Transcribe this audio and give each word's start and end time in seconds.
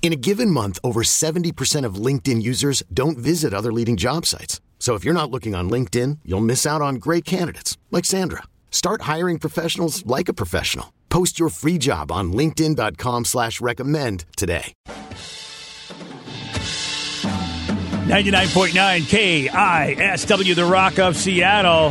In 0.00 0.12
a 0.12 0.16
given 0.16 0.50
month, 0.50 0.78
over 0.82 1.02
70% 1.02 1.84
of 1.84 1.96
LinkedIn 1.96 2.40
users 2.40 2.82
don't 2.94 3.18
visit 3.18 3.52
other 3.52 3.70
leading 3.72 3.98
job 3.98 4.24
sites. 4.24 4.62
So 4.78 4.94
if 4.94 5.04
you're 5.04 5.12
not 5.12 5.30
looking 5.30 5.54
on 5.54 5.68
LinkedIn, 5.68 6.20
you'll 6.24 6.40
miss 6.40 6.64
out 6.64 6.80
on 6.80 6.94
great 6.94 7.26
candidates 7.26 7.76
like 7.90 8.06
Sandra. 8.06 8.44
Start 8.70 9.02
hiring 9.02 9.38
professionals 9.38 10.06
like 10.06 10.30
a 10.30 10.32
professional. 10.32 10.94
Post 11.10 11.38
your 11.38 11.50
free 11.50 11.76
job 11.76 12.10
on 12.10 12.32
LinkedIn.com 12.32 13.26
slash 13.26 13.60
recommend 13.60 14.24
today. 14.38 14.72
99.9 18.08 19.50
KISW, 19.50 20.54
The 20.54 20.64
Rock 20.64 20.98
of 20.98 21.14
Seattle. 21.14 21.90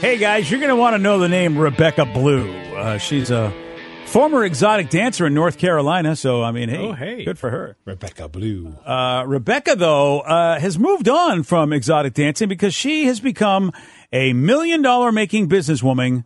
Hey 0.00 0.18
guys, 0.18 0.50
you're 0.50 0.60
to 0.68 0.76
want 0.76 0.92
to 0.92 0.98
know 0.98 1.18
the 1.18 1.30
name 1.30 1.56
Rebecca 1.56 2.04
Blue. 2.04 2.52
Uh, 2.74 2.98
she's 2.98 3.30
a 3.30 3.50
former 4.06 4.44
exotic 4.44 4.90
dancer 4.90 5.26
in 5.26 5.34
North 5.34 5.58
Carolina, 5.58 6.14
so 6.16 6.42
I 6.42 6.52
mean, 6.52 6.68
hey, 6.68 6.78
Oh, 6.78 6.92
hey. 6.92 7.24
good 7.24 7.38
for 7.38 7.50
her. 7.50 7.76
Rebecca 7.84 8.28
Blue. 8.28 8.68
Uh, 8.86 9.24
Rebecca, 9.26 9.74
though, 9.76 10.20
uh, 10.20 10.58
has 10.60 10.78
moved 10.78 11.08
on 11.08 11.42
from 11.42 11.72
exotic 11.72 12.14
dancing 12.14 12.48
because 12.48 12.74
she 12.74 13.06
has 13.06 13.20
become 13.20 13.72
a 14.12 14.32
million 14.32 14.82
dollar 14.82 15.10
making 15.10 15.48
businesswoman 15.48 16.24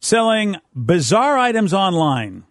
selling 0.00 0.56
bizarre 0.74 1.38
items 1.38 1.72
online. 1.72 2.44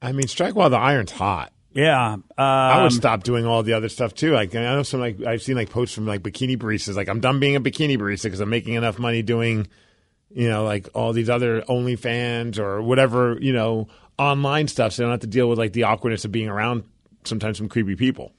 I 0.00 0.12
mean, 0.12 0.26
strike 0.26 0.56
while 0.56 0.70
the 0.70 0.78
iron's 0.78 1.12
hot. 1.12 1.52
Yeah. 1.74 2.14
Um, 2.14 2.24
I 2.38 2.82
would 2.82 2.92
stop 2.92 3.22
doing 3.22 3.46
all 3.46 3.62
the 3.62 3.72
other 3.74 3.88
stuff 3.88 4.14
too. 4.14 4.32
Like 4.32 4.54
I 4.54 4.60
know 4.62 4.82
some 4.82 5.00
like 5.00 5.22
I've 5.22 5.42
seen 5.42 5.54
like 5.56 5.70
posts 5.70 5.94
from 5.94 6.06
like 6.06 6.22
bikini 6.22 6.58
baristas. 6.58 6.96
Like 6.96 7.08
I'm 7.08 7.20
done 7.20 7.40
being 7.40 7.56
a 7.56 7.60
bikini 7.60 7.96
barista 7.96 8.24
because 8.24 8.40
I'm 8.40 8.50
making 8.50 8.74
enough 8.74 8.98
money 8.98 9.22
doing, 9.22 9.68
you 10.34 10.48
know, 10.48 10.64
like 10.64 10.88
all 10.94 11.12
these 11.12 11.30
other 11.30 11.62
OnlyFans 11.62 12.58
or 12.58 12.82
whatever 12.82 13.38
you 13.40 13.52
know 13.52 13.88
online 14.18 14.68
stuff. 14.68 14.92
So 14.92 15.02
I 15.02 15.04
don't 15.04 15.12
have 15.12 15.20
to 15.20 15.26
deal 15.26 15.48
with 15.48 15.58
like 15.58 15.72
the 15.72 15.84
awkwardness 15.84 16.24
of 16.24 16.32
being 16.32 16.48
around 16.48 16.84
sometimes 17.24 17.58
some 17.58 17.68
creepy 17.68 17.96
people. 17.96 18.32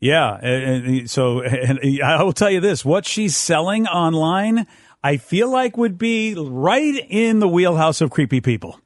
Yeah. 0.00 0.36
And, 0.42 0.86
and 0.86 1.10
so 1.10 1.40
and 1.42 1.80
I 2.02 2.22
will 2.22 2.32
tell 2.32 2.50
you 2.50 2.60
this 2.60 2.84
what 2.84 3.06
she's 3.06 3.36
selling 3.36 3.86
online, 3.86 4.66
I 5.02 5.16
feel 5.16 5.50
like 5.50 5.76
would 5.76 5.98
be 5.98 6.34
right 6.34 7.06
in 7.08 7.40
the 7.40 7.48
wheelhouse 7.48 8.00
of 8.00 8.10
creepy 8.10 8.40
people 8.40 8.80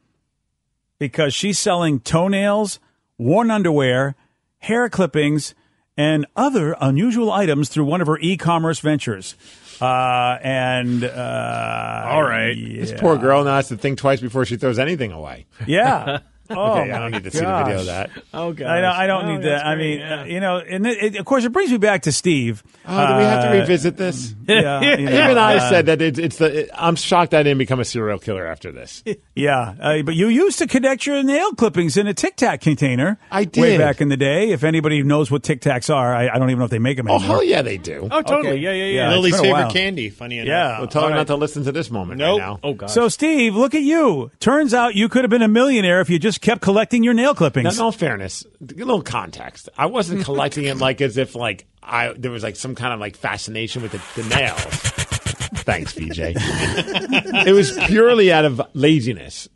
because 0.98 1.34
she's 1.34 1.58
selling 1.58 2.00
toenails, 2.00 2.80
worn 3.18 3.50
underwear, 3.50 4.14
hair 4.58 4.88
clippings, 4.88 5.55
and 5.96 6.27
other 6.36 6.77
unusual 6.80 7.33
items 7.33 7.68
through 7.68 7.84
one 7.84 8.00
of 8.00 8.06
her 8.06 8.18
e 8.18 8.36
commerce 8.36 8.80
ventures. 8.80 9.34
Uh, 9.81 10.39
and 10.42 11.05
uh, 11.05 12.03
All 12.07 12.23
right, 12.23 12.55
this 12.57 12.92
poor 12.92 13.19
girl 13.19 13.45
now 13.45 13.57
has 13.57 13.69
to 13.69 13.77
think 13.77 13.98
twice 13.98 14.20
before 14.20 14.45
she 14.45 14.57
throws 14.57 14.79
anything 14.79 15.13
away. 15.13 15.47
Yeah. 15.67 16.20
Oh, 16.51 16.80
okay, 16.80 16.90
I 16.92 16.98
don't 16.98 17.11
need 17.11 17.24
to 17.24 17.30
see 17.30 17.40
the 17.40 17.62
video 17.64 17.80
of 17.80 17.86
that. 17.86 18.11
Oh 18.34 18.52
god. 18.52 18.67
I 18.68 18.80
don't, 18.80 18.92
I 18.95 19.07
don't 19.07 19.27
need 19.34 19.42
that. 19.48 19.67
I 19.67 19.74
mean, 19.77 20.01
uh, 20.02 20.24
you 20.29 20.40
know, 20.40 20.58
and 20.58 20.86
it, 20.86 21.02
it- 21.02 21.17
of 21.17 21.24
course, 21.24 21.45
it 21.45 21.51
brings 21.51 21.70
me 21.70 21.79
back 21.79 22.02
to 22.02 22.12
Steve. 22.12 22.62
Oh, 22.86 23.07
do 23.07 23.17
we 23.17 23.23
have 23.24 23.42
to 23.42 23.48
Uh, 23.51 23.52
revisit 23.61 23.96
this? 23.96 24.34
Yeah, 24.46 24.80
you 24.96 25.07
know, 25.07 25.24
Even 25.24 25.39
I 25.39 25.57
uh, 25.57 25.68
said 25.70 25.86
that 25.86 26.01
it's, 26.01 26.18
it's 26.20 26.36
the. 26.36 26.68
I'm 26.73 26.95
shocked 26.95 27.34
I 27.34 27.42
didn't 27.42 27.58
become 27.58 27.80
a 27.80 27.84
serial 27.84 28.18
killer 28.20 28.46
after 28.46 28.70
this. 28.73 29.02
Yeah, 29.39 29.74
uh, 29.80 30.01
but 30.02 30.14
you 30.14 30.29
used 30.29 30.58
to 30.61 30.67
connect 30.67 31.05
your 31.05 31.23
nail 31.23 31.52
clippings 31.52 31.98
in 31.98 32.07
a 32.07 32.14
Tic 32.14 32.36
Tac 32.36 32.63
container. 32.63 33.18
I 33.30 33.45
did 33.45 33.61
way 33.61 33.77
back 33.77 34.01
in 34.01 34.08
the 34.08 34.17
day. 34.17 34.51
If 34.51 34.64
anybody 34.64 35.02
knows 35.02 35.30
what 35.30 35.42
Tic 35.42 35.61
Tacs 35.61 35.95
are, 35.95 36.14
I, 36.14 36.28
I 36.28 36.39
don't 36.39 36.48
even 36.48 36.58
know 36.61 36.64
if 36.64 36.70
they 36.70 36.78
make 36.78 36.96
them 36.96 37.07
anymore. 37.07 37.23
Oh 37.23 37.33
hell 37.33 37.42
yeah, 37.45 37.61
they 37.61 37.77
do. 37.77 38.08
Oh, 38.11 38.23
totally. 38.23 38.52
Okay. 38.52 38.57
Yeah, 38.61 38.70
yeah, 38.73 38.84
Yeah, 38.84 38.92
yeah. 38.95 39.08
it's 39.11 39.17
Lily's 39.17 39.40
been 39.40 39.51
a 39.51 39.55
favorite 39.57 39.73
candy. 39.74 40.08
Funny 40.08 40.39
enough. 40.39 40.48
Yeah. 40.48 40.78
Well, 40.78 40.86
tell 40.89 41.02
All 41.02 41.08
her 41.08 41.14
right. 41.14 41.18
not 41.20 41.27
to 41.27 41.36
listen 41.36 41.64
to 41.64 41.73
this 41.73 41.90
moment 41.90 42.18
Nope. 42.18 42.40
right 42.40 42.46
now. 42.46 42.61
Oh 42.63 42.73
god. 42.73 42.86
So, 42.90 43.08
Steve, 43.11 43.55
look 43.55 43.74
at 43.74 43.83
you. 43.83 44.30
Turns 44.40 44.73
out 44.73 44.95
you 44.95 45.11
could 45.11 45.23
have 45.24 45.30
been 45.30 45.42
a 45.42 45.48
millionaire 45.48 46.01
if 46.01 46.08
you 46.08 46.18
just 46.18 46.36
kept 46.41 46.61
collecting 46.63 47.02
your 47.02 47.14
nail 47.14 47.30
Now, 47.30 47.35
clippings. 47.35 47.79
in 47.79 47.85
all 47.85 47.92
fairness, 47.92 48.45
a 48.61 48.74
little 48.74 49.02
context. 49.02 49.69
I 49.77 49.86
wasn't 49.86 50.24
collecting 50.24 50.64
it 50.64 50.77
like 50.79 51.01
as 51.01 51.17
if 51.17 51.35
like 51.35 51.67
I 51.83 52.13
there 52.17 52.30
was 52.30 52.42
like 52.42 52.57
some 52.57 52.74
kind 52.74 52.92
of 52.92 53.01
like 53.01 53.17
fascination 53.17 53.83
with 53.83 53.92
the, 53.92 54.23
the 54.23 54.29
nails. 54.29 54.63
Thanks, 55.64 55.95
BJ. 55.95 56.35
it 57.46 57.52
was 57.52 57.77
purely 57.86 58.33
out 58.33 58.45
of 58.45 58.61
laziness, 58.75 59.48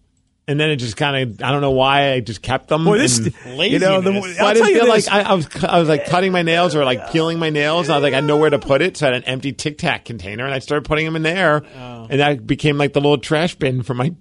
and 0.49 0.59
then 0.59 0.71
it 0.71 0.77
just 0.77 0.97
kind 0.97 1.17
of 1.31 1.43
I 1.43 1.51
don't 1.53 1.61
know 1.61 1.71
why 1.73 2.13
I 2.13 2.21
just 2.21 2.43
kept 2.43 2.69
them. 2.69 2.85
Boy, 2.85 2.99
this, 2.99 3.19
and- 3.19 3.35
you 3.59 3.79
know, 3.79 4.01
the, 4.01 4.11
Laziness. 4.13 4.41
I 4.41 4.45
I'll 4.47 4.55
didn't 4.55 4.69
feel 4.75 4.89
like 4.89 5.09
I, 5.09 5.21
I 5.23 5.35
was 5.35 5.49
I 5.65 5.79
was 5.79 5.89
like 5.89 6.07
cutting 6.07 6.33
my 6.33 6.43
nails 6.43 6.75
or 6.75 6.85
like 6.85 7.11
peeling 7.11 7.39
my 7.39 7.51
nails. 7.51 7.87
And 7.89 7.95
I 7.95 7.99
was 7.99 8.03
like 8.03 8.15
I 8.15 8.21
know 8.21 8.37
where 8.37 8.51
to 8.51 8.59
put 8.59 8.83
it, 8.83 8.97
so 8.97 9.07
I 9.09 9.13
had 9.13 9.23
an 9.23 9.29
empty 9.29 9.53
Tic 9.53 9.79
Tac 9.79 10.05
container, 10.05 10.45
and 10.45 10.55
I 10.55 10.59
started 10.61 10.85
putting 10.87 11.05
them 11.05 11.17
in 11.17 11.23
there, 11.23 11.63
Oh. 11.77 12.07
and 12.11 12.21
that 12.21 12.47
became 12.47 12.79
like 12.79 12.93
the 12.93 13.01
little 13.01 13.19
trash 13.19 13.55
bin 13.57 13.83
for 13.83 13.95
my. 13.95 14.15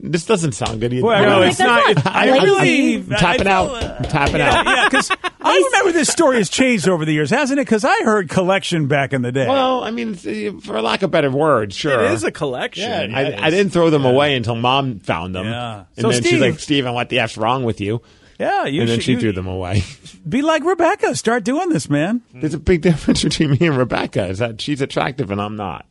This 0.00 0.24
doesn't 0.26 0.52
sound 0.52 0.80
good. 0.80 0.92
either. 0.92 1.08
I 1.08 1.24
No, 1.24 1.42
it's 1.42 1.58
not. 1.58 1.90
It's, 1.90 2.06
I 2.06 2.30
really- 2.30 2.96
I'm 2.96 3.08
tapping 3.08 3.48
I 3.48 3.50
out. 3.50 3.70
I'm 3.70 4.04
uh, 4.04 4.08
tapping 4.08 4.40
out. 4.40 4.64
yeah, 4.64 4.88
because 4.88 5.10
I 5.40 5.56
remember 5.72 5.90
this 5.92 6.08
story 6.08 6.36
has 6.36 6.48
changed 6.48 6.88
over 6.88 7.04
the 7.04 7.12
years, 7.12 7.30
hasn't 7.30 7.58
it? 7.58 7.66
Because 7.66 7.84
I 7.84 8.04
heard 8.04 8.28
collection 8.28 8.86
back 8.86 9.12
in 9.12 9.22
the 9.22 9.32
day. 9.32 9.48
Well, 9.48 9.82
I 9.82 9.90
mean, 9.90 10.12
uh, 10.14 10.60
for 10.60 10.80
lack 10.80 11.02
of 11.02 11.10
better 11.10 11.30
words, 11.32 11.74
sure. 11.74 12.04
it 12.04 12.12
is 12.12 12.22
a 12.22 12.30
collection. 12.30 13.12
I, 13.14 13.30
Yeah, 13.30 13.42
I 13.42 13.48
is. 13.48 13.54
didn't 13.54 13.72
throw 13.72 13.90
them 13.90 14.04
away 14.04 14.36
until 14.36 14.54
mom 14.54 15.00
found 15.00 15.34
them. 15.34 15.46
Yeah. 15.46 15.84
And 15.96 16.02
So, 16.02 16.10
then 16.10 16.22
Steve- 16.22 16.30
she's 16.30 16.40
like, 16.40 16.58
Steven, 16.60 16.94
what 16.94 17.08
the 17.08 17.18
F's 17.18 17.36
wrong 17.36 17.64
with 17.64 17.80
you? 17.80 18.00
yeah, 18.38 18.66
you 18.66 18.82
And 18.82 18.90
then 18.90 18.98
should 18.98 19.04
she 19.04 19.12
you- 19.14 19.20
threw 19.20 19.32
them 19.32 19.48
away. 19.48 19.82
be 20.28 20.42
like 20.42 20.62
Rebecca. 20.64 21.16
Start 21.16 21.42
doing 21.42 21.70
this, 21.70 21.90
man. 21.90 22.22
There's 22.32 22.54
a 22.54 22.58
big 22.60 22.82
difference 22.82 23.24
between 23.24 23.50
me 23.50 23.58
and 23.66 23.76
Rebecca 23.76 24.26
is 24.26 24.38
that 24.38 24.60
she's 24.60 24.80
attractive 24.80 25.32
and 25.32 25.40
I'm 25.40 25.56
not. 25.56 25.86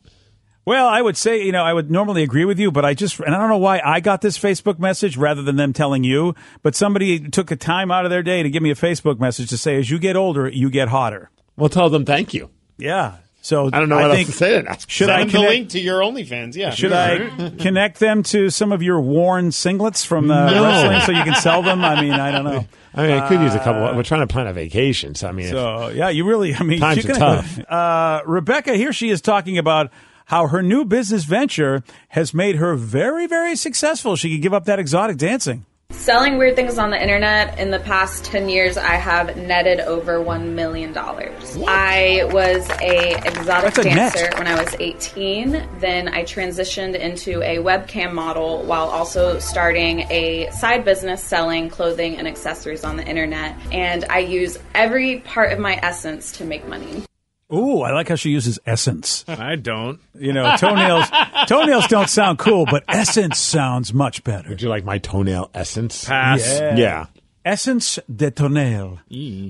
Well, 0.68 0.86
I 0.86 1.00
would 1.00 1.16
say, 1.16 1.42
you 1.46 1.50
know, 1.50 1.64
I 1.64 1.72
would 1.72 1.90
normally 1.90 2.22
agree 2.22 2.44
with 2.44 2.58
you, 2.58 2.70
but 2.70 2.84
I 2.84 2.92
just, 2.92 3.18
and 3.20 3.34
I 3.34 3.38
don't 3.38 3.48
know 3.48 3.56
why 3.56 3.80
I 3.82 4.00
got 4.00 4.20
this 4.20 4.38
Facebook 4.38 4.78
message 4.78 5.16
rather 5.16 5.40
than 5.40 5.56
them 5.56 5.72
telling 5.72 6.04
you, 6.04 6.34
but 6.62 6.74
somebody 6.76 7.20
took 7.30 7.50
a 7.50 7.56
time 7.56 7.90
out 7.90 8.04
of 8.04 8.10
their 8.10 8.22
day 8.22 8.42
to 8.42 8.50
give 8.50 8.62
me 8.62 8.70
a 8.70 8.74
Facebook 8.74 9.18
message 9.18 9.48
to 9.48 9.56
say, 9.56 9.78
as 9.78 9.88
you 9.90 9.98
get 9.98 10.14
older, 10.14 10.46
you 10.46 10.68
get 10.68 10.88
hotter. 10.88 11.30
Well, 11.56 11.70
tell 11.70 11.88
them 11.88 12.04
thank 12.04 12.34
you. 12.34 12.50
Yeah. 12.76 13.16
So 13.40 13.70
I 13.72 13.78
don't 13.78 13.88
know 13.88 13.96
what 13.96 14.10
think, 14.14 14.28
else 14.28 14.36
to 14.36 14.44
say 14.44 14.56
to 14.58 14.62
that. 14.64 14.84
Should 14.88 15.06
Send 15.06 15.12
I 15.12 15.18
them 15.20 15.28
the 15.28 15.32
connect, 15.32 15.50
link 15.50 15.68
to 15.70 15.80
your 15.80 16.00
OnlyFans. 16.02 16.54
Yeah. 16.54 16.70
should 16.70 16.92
I 16.92 17.50
connect 17.58 17.98
them 17.98 18.22
to 18.24 18.50
some 18.50 18.70
of 18.70 18.82
your 18.82 19.00
worn 19.00 19.48
singlets 19.48 20.04
from 20.04 20.28
the 20.28 20.50
No. 20.50 20.64
wrestling 20.64 21.00
so 21.00 21.12
you 21.12 21.24
can 21.24 21.40
sell 21.40 21.62
them? 21.62 21.82
I 21.82 21.98
mean, 22.02 22.12
I 22.12 22.30
don't 22.30 22.44
know. 22.44 22.66
I 22.94 23.06
mean, 23.06 23.12
I 23.16 23.26
could 23.26 23.40
use 23.40 23.54
a 23.54 23.58
couple. 23.60 23.96
We're 23.96 24.02
trying 24.02 24.20
to 24.20 24.26
plan 24.30 24.48
a 24.48 24.52
vacation, 24.52 25.14
so 25.14 25.28
I 25.28 25.32
mean, 25.32 25.46
if- 25.46 25.52
So 25.52 25.88
yeah, 25.88 26.10
you 26.10 26.26
really. 26.26 26.54
I 26.54 26.62
mean, 26.62 26.80
Times 26.80 27.06
are 27.06 27.12
tough. 27.14 27.58
Uh, 27.70 28.20
Rebecca 28.26 28.74
here, 28.74 28.92
she 28.92 29.08
is 29.08 29.22
talking 29.22 29.56
about 29.56 29.92
how 30.28 30.46
her 30.46 30.62
new 30.62 30.84
business 30.84 31.24
venture 31.24 31.82
has 32.08 32.34
made 32.34 32.56
her 32.56 32.74
very, 32.74 33.26
very 33.26 33.56
successful. 33.56 34.14
She 34.14 34.30
could 34.32 34.42
give 34.42 34.52
up 34.52 34.66
that 34.66 34.78
exotic 34.78 35.16
dancing. 35.16 35.64
Selling 35.90 36.36
weird 36.36 36.54
things 36.54 36.76
on 36.76 36.90
the 36.90 37.00
internet 37.00 37.58
in 37.58 37.70
the 37.70 37.78
past 37.78 38.26
10 38.26 38.50
years, 38.50 38.76
I 38.76 38.96
have 38.96 39.38
netted 39.38 39.80
over 39.80 40.18
$1 40.18 40.52
million. 40.52 40.92
I 40.96 42.28
was 42.30 42.68
a 42.82 43.16
exotic 43.26 43.72
That's 43.72 43.78
a 43.78 43.84
net. 43.84 44.14
dancer 44.14 44.36
when 44.36 44.46
I 44.46 44.62
was 44.62 44.76
18. 44.78 45.66
Then 45.78 46.08
I 46.08 46.24
transitioned 46.24 46.94
into 46.94 47.40
a 47.40 47.56
webcam 47.56 48.12
model 48.12 48.64
while 48.64 48.88
also 48.88 49.38
starting 49.38 50.00
a 50.10 50.50
side 50.50 50.84
business 50.84 51.24
selling 51.24 51.70
clothing 51.70 52.18
and 52.18 52.28
accessories 52.28 52.84
on 52.84 52.98
the 52.98 53.06
internet. 53.06 53.56
And 53.72 54.04
I 54.10 54.18
use 54.18 54.58
every 54.74 55.20
part 55.20 55.52
of 55.52 55.58
my 55.58 55.80
essence 55.82 56.32
to 56.32 56.44
make 56.44 56.68
money. 56.68 57.07
Ooh, 57.52 57.80
I 57.80 57.92
like 57.92 58.08
how 58.08 58.14
she 58.14 58.30
uses 58.30 58.58
essence. 58.66 59.24
I 59.26 59.56
don't. 59.56 60.00
You 60.14 60.32
know, 60.34 60.54
toenails. 60.58 61.06
toenails 61.48 61.86
don't 61.86 62.10
sound 62.10 62.38
cool, 62.38 62.66
but 62.66 62.84
essence 62.88 63.38
sounds 63.38 63.94
much 63.94 64.22
better. 64.22 64.50
would 64.50 64.60
you 64.60 64.68
like 64.68 64.84
my 64.84 64.98
toenail 64.98 65.50
essence? 65.54 66.04
Pass. 66.04 66.58
Yeah. 66.60 66.76
Yeah. 66.76 67.06
Essence 67.44 67.98
de 68.14 68.30
toenail. 68.30 69.00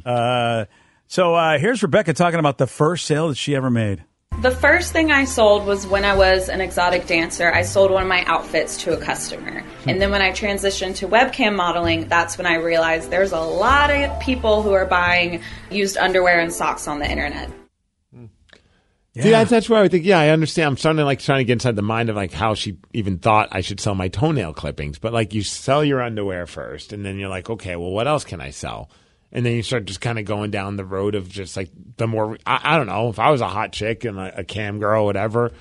Uh, 0.07 0.67
so 1.09 1.35
uh, 1.35 1.59
here's 1.59 1.83
Rebecca 1.83 2.13
talking 2.13 2.39
about 2.39 2.59
the 2.59 2.69
first 2.69 3.07
sale 3.07 3.29
that 3.29 3.37
she 3.37 3.57
ever 3.57 3.71
made. 3.71 4.05
The 4.43 4.53
first 4.53 4.93
thing 4.93 5.11
I 5.11 5.25
sold 5.25 5.67
was 5.67 5.85
when 5.85 6.05
I 6.05 6.15
was 6.15 6.49
an 6.49 6.61
exotic 6.61 7.09
dancer. 7.09 7.51
I 7.53 7.63
sold 7.63 7.91
one 7.91 8.03
of 8.03 8.09
my 8.09 8.23
outfits 8.27 8.77
to 8.85 8.97
a 8.97 9.01
customer. 9.01 9.65
And 9.87 10.01
then 10.01 10.13
when 10.13 10.23
I 10.23 10.31
transitioned 10.31 10.95
to 10.97 11.09
webcam 11.09 11.57
modeling, 11.57 12.07
that's 12.07 12.39
when 12.39 12.47
I 12.47 12.55
realized 12.57 13.11
there's 13.11 13.33
a 13.33 13.41
lot 13.41 13.91
of 13.91 14.21
people 14.21 14.63
who 14.63 14.73
are 14.75 14.87
buying 14.87 15.43
used 15.73 15.97
underwear 15.97 16.39
and 16.39 16.53
socks 16.53 16.87
on 16.87 17.01
the 17.01 17.11
internet. 17.11 17.51
See, 19.15 19.31
that's, 19.31 19.51
that's 19.51 19.69
where 19.69 19.83
I 19.83 19.89
think, 19.89 20.05
yeah, 20.05 20.21
I 20.21 20.29
understand. 20.29 20.69
I'm 20.69 20.77
starting 20.77 20.99
to 20.99 21.05
like 21.05 21.19
trying 21.19 21.41
to 21.41 21.45
get 21.45 21.55
inside 21.55 21.75
the 21.75 21.83
mind 21.83 22.09
of 22.09 22.15
like 22.15 22.33
how 22.33 22.55
she 22.55 22.79
even 22.93 23.19
thought 23.19 23.49
I 23.51 23.63
should 23.63 23.81
sell 23.81 23.95
my 23.95 24.09
toenail 24.09 24.53
clippings. 24.53 24.99
But 24.99 25.13
like 25.13 25.35
you 25.35 25.43
sell 25.43 25.85
your 25.85 26.01
underwear 26.01 26.47
first, 26.47 26.93
and 26.93 27.05
then 27.05 27.19
you're 27.19 27.29
like, 27.29 27.51
okay, 27.51 27.75
well, 27.75 27.91
what 27.91 28.07
else 28.07 28.25
can 28.25 28.41
I 28.41 28.51
sell? 28.51 28.91
And 29.33 29.45
then 29.45 29.55
you 29.55 29.63
start 29.63 29.87
just 29.87 30.01
kind 30.01 30.19
of 30.19 30.25
going 30.25 30.51
down 30.51 30.77
the 30.77 30.85
road 30.85 31.15
of 31.15 31.29
just 31.29 31.57
like 31.57 31.71
the 31.97 32.07
more, 32.07 32.39
I, 32.47 32.61
I 32.63 32.77
don't 32.77 32.87
know, 32.87 33.09
if 33.09 33.19
I 33.19 33.31
was 33.31 33.41
a 33.41 33.49
hot 33.49 33.73
chick 33.73 34.05
and 34.05 34.19
a, 34.19 34.41
a 34.41 34.45
cam 34.45 34.79
girl, 34.79 35.05
whatever, 35.05 35.53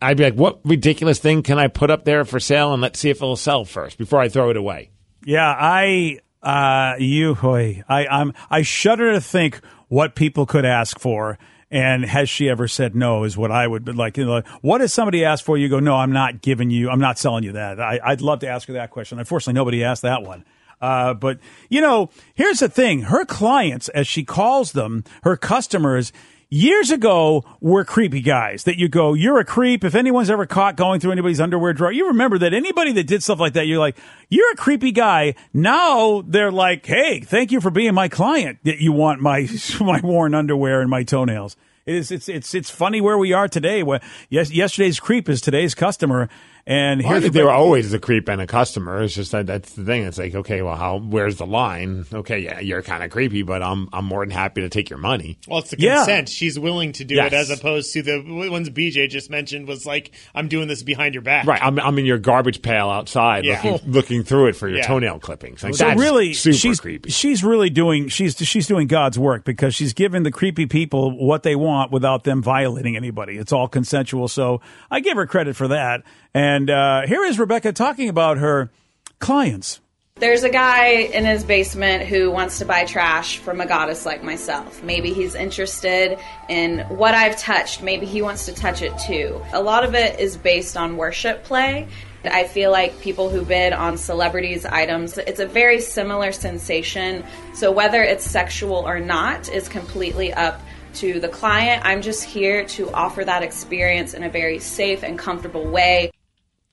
I'd 0.00 0.16
be 0.16 0.24
like, 0.24 0.34
what 0.34 0.60
ridiculous 0.64 1.18
thing 1.18 1.42
can 1.42 1.58
I 1.58 1.68
put 1.68 1.90
up 1.90 2.04
there 2.04 2.24
for 2.24 2.40
sale 2.40 2.72
and 2.72 2.80
let's 2.82 2.98
see 2.98 3.10
if 3.10 3.18
it'll 3.18 3.36
sell 3.36 3.64
first 3.64 3.98
before 3.98 4.20
I 4.20 4.28
throw 4.28 4.50
it 4.50 4.56
away? 4.56 4.90
Yeah, 5.24 5.48
I, 5.48 6.18
uh, 6.42 6.94
you, 6.98 7.34
hoy, 7.34 7.84
I, 7.88 8.06
I'm, 8.06 8.32
I 8.50 8.62
shudder 8.62 9.12
to 9.12 9.20
think 9.20 9.60
what 9.88 10.14
people 10.14 10.46
could 10.46 10.64
ask 10.64 10.98
for. 10.98 11.38
And 11.72 12.04
has 12.04 12.28
she 12.28 12.50
ever 12.50 12.68
said 12.68 12.94
no? 12.94 13.24
Is 13.24 13.36
what 13.36 13.50
I 13.50 13.66
would 13.66 13.96
like. 13.96 14.18
You 14.18 14.26
know, 14.26 14.42
what 14.60 14.82
has 14.82 14.92
somebody 14.92 15.24
asked 15.24 15.42
for? 15.42 15.56
You 15.56 15.70
go, 15.70 15.80
no, 15.80 15.96
I'm 15.96 16.12
not 16.12 16.42
giving 16.42 16.68
you, 16.70 16.90
I'm 16.90 17.00
not 17.00 17.18
selling 17.18 17.44
you 17.44 17.52
that. 17.52 17.80
I, 17.80 17.98
I'd 18.04 18.20
love 18.20 18.40
to 18.40 18.48
ask 18.48 18.68
her 18.68 18.74
that 18.74 18.90
question. 18.90 19.18
Unfortunately, 19.18 19.54
nobody 19.54 19.82
asked 19.82 20.02
that 20.02 20.22
one. 20.22 20.44
Uh, 20.82 21.14
but 21.14 21.38
you 21.70 21.80
know, 21.80 22.10
here's 22.34 22.58
the 22.58 22.68
thing: 22.68 23.02
her 23.02 23.24
clients, 23.24 23.88
as 23.90 24.06
she 24.06 24.24
calls 24.24 24.72
them, 24.72 25.04
her 25.22 25.36
customers. 25.36 26.12
Years 26.54 26.90
ago, 26.90 27.44
were 27.62 27.82
creepy 27.82 28.20
guys 28.20 28.64
that 28.64 28.76
you 28.76 28.86
go, 28.86 29.14
you're 29.14 29.38
a 29.38 29.44
creep. 29.44 29.84
If 29.84 29.94
anyone's 29.94 30.28
ever 30.28 30.44
caught 30.44 30.76
going 30.76 31.00
through 31.00 31.12
anybody's 31.12 31.40
underwear 31.40 31.72
drawer, 31.72 31.90
you 31.90 32.08
remember 32.08 32.36
that 32.40 32.52
anybody 32.52 32.92
that 32.92 33.06
did 33.06 33.22
stuff 33.22 33.40
like 33.40 33.54
that, 33.54 33.66
you're 33.66 33.78
like, 33.78 33.96
you're 34.28 34.52
a 34.52 34.56
creepy 34.56 34.92
guy. 34.92 35.34
Now 35.54 36.22
they're 36.26 36.52
like, 36.52 36.84
hey, 36.84 37.20
thank 37.20 37.52
you 37.52 37.62
for 37.62 37.70
being 37.70 37.94
my 37.94 38.10
client. 38.10 38.58
That 38.64 38.82
you 38.82 38.92
want 38.92 39.22
my 39.22 39.48
my 39.80 40.02
worn 40.02 40.34
underwear 40.34 40.82
and 40.82 40.90
my 40.90 41.04
toenails. 41.04 41.56
It 41.86 41.94
is, 41.94 42.10
it's 42.10 42.28
it's 42.28 42.54
it's 42.54 42.68
funny 42.68 43.00
where 43.00 43.16
we 43.16 43.32
are 43.32 43.48
today. 43.48 43.82
Yesterday's 44.28 45.00
creep 45.00 45.30
is 45.30 45.40
today's 45.40 45.74
customer, 45.74 46.28
and 46.66 47.02
Well, 47.02 47.14
I 47.14 47.20
think 47.20 47.32
they 47.32 47.42
were 47.42 47.50
always 47.50 47.92
a 47.92 47.98
creep 47.98 48.28
and 48.28 48.40
a 48.40 48.46
customer. 48.46 49.02
It's 49.02 49.14
just 49.14 49.32
that 49.32 49.46
that's 49.46 49.72
the 49.72 49.84
thing. 49.84 50.04
It's 50.04 50.18
like, 50.18 50.34
okay, 50.34 50.62
well, 50.62 50.76
how? 50.76 50.98
Where's 50.98 51.36
the 51.36 51.46
line? 51.46 52.04
Okay, 52.12 52.38
yeah, 52.38 52.60
you're 52.60 52.82
kind 52.82 53.02
of 53.02 53.10
creepy, 53.10 53.42
but 53.42 53.62
I'm 53.62 53.88
I'm 53.92 54.04
more 54.04 54.24
than 54.24 54.30
happy 54.30 54.60
to 54.60 54.68
take 54.68 54.88
your 54.88 54.98
money. 55.00 55.38
Well, 55.48 55.58
it's 55.58 55.70
the 55.70 55.76
Yeah. 55.80 55.96
consent. 55.96 56.28
She's 56.28 56.58
willing 56.58 56.92
to 56.92 57.04
do 57.04 57.16
Yes. 57.16 57.32
it 57.32 57.34
as 57.34 57.50
opposed 57.50 57.92
to 57.94 58.02
the 58.02 58.22
ones 58.50 58.70
BJ 58.70 59.08
just 59.08 59.28
mentioned 59.28 59.66
was 59.66 59.84
like, 59.86 60.12
I'm 60.34 60.46
doing 60.48 60.68
this 60.68 60.82
behind 60.84 61.14
your 61.14 61.22
back. 61.22 61.46
Right, 61.46 61.60
I'm, 61.62 61.80
I'm 61.80 61.98
in 61.98 62.04
your 62.06 62.18
garbage 62.18 62.62
pail 62.62 62.90
outside, 62.90 63.44
Yeah. 63.44 63.60
looking, 63.64 63.90
looking 63.92 64.22
through 64.22 64.46
it 64.48 64.56
for 64.56 64.68
your 64.68 64.78
Yeah. 64.78 64.86
toenail 64.86 65.18
clippings. 65.18 65.64
Like, 65.64 65.74
So 65.74 65.86
that's 65.86 66.00
really, 66.00 66.32
super 66.32 66.56
she's 66.56 66.78
creepy. 66.80 67.10
she's 67.10 67.42
really 67.42 67.70
doing 67.70 68.08
she's 68.08 68.36
she's 68.36 68.66
doing 68.68 68.86
God's 68.86 69.18
work 69.18 69.44
because 69.44 69.74
she's 69.74 69.92
giving 69.92 70.22
the 70.22 70.30
creepy 70.30 70.66
people 70.66 71.10
what 71.26 71.42
they 71.42 71.56
want 71.56 71.90
without 71.90 72.22
them 72.24 72.40
violating 72.42 72.96
anybody. 72.96 73.36
It's 73.36 73.52
all 73.52 73.66
consensual. 73.66 74.28
So 74.28 74.60
I 74.90 75.00
give 75.00 75.16
her 75.16 75.26
credit 75.26 75.56
for 75.56 75.66
that. 75.68 76.02
And 76.34 76.70
uh, 76.70 77.06
here 77.06 77.24
is 77.24 77.38
Rebecca 77.38 77.72
talking 77.72 78.08
about 78.08 78.38
her 78.38 78.70
clients. 79.18 79.80
There's 80.16 80.44
a 80.44 80.50
guy 80.50 80.86
in 80.86 81.24
his 81.24 81.42
basement 81.42 82.04
who 82.04 82.30
wants 82.30 82.58
to 82.58 82.64
buy 82.64 82.84
trash 82.84 83.38
from 83.38 83.60
a 83.60 83.66
goddess 83.66 84.06
like 84.06 84.22
myself. 84.22 84.82
Maybe 84.82 85.12
he's 85.12 85.34
interested 85.34 86.18
in 86.48 86.80
what 86.80 87.14
I've 87.14 87.36
touched. 87.38 87.82
Maybe 87.82 88.06
he 88.06 88.22
wants 88.22 88.46
to 88.46 88.54
touch 88.54 88.82
it 88.82 88.96
too. 88.98 89.42
A 89.52 89.60
lot 89.60 89.84
of 89.84 89.94
it 89.94 90.20
is 90.20 90.36
based 90.36 90.76
on 90.76 90.96
worship 90.96 91.42
play. 91.44 91.88
I 92.24 92.44
feel 92.44 92.70
like 92.70 93.00
people 93.00 93.30
who 93.30 93.44
bid 93.44 93.72
on 93.72 93.98
celebrities' 93.98 94.64
items, 94.64 95.18
it's 95.18 95.40
a 95.40 95.46
very 95.46 95.80
similar 95.80 96.30
sensation. 96.30 97.24
So 97.52 97.72
whether 97.72 98.00
it's 98.00 98.24
sexual 98.24 98.86
or 98.86 99.00
not 99.00 99.48
is 99.48 99.68
completely 99.68 100.32
up 100.32 100.60
to 100.94 101.20
the 101.20 101.28
client. 101.28 101.82
I'm 101.84 102.02
just 102.02 102.22
here 102.22 102.64
to 102.66 102.92
offer 102.92 103.24
that 103.24 103.42
experience 103.42 104.14
in 104.14 104.22
a 104.22 104.28
very 104.28 104.58
safe 104.58 105.02
and 105.02 105.18
comfortable 105.18 105.66
way. 105.66 106.12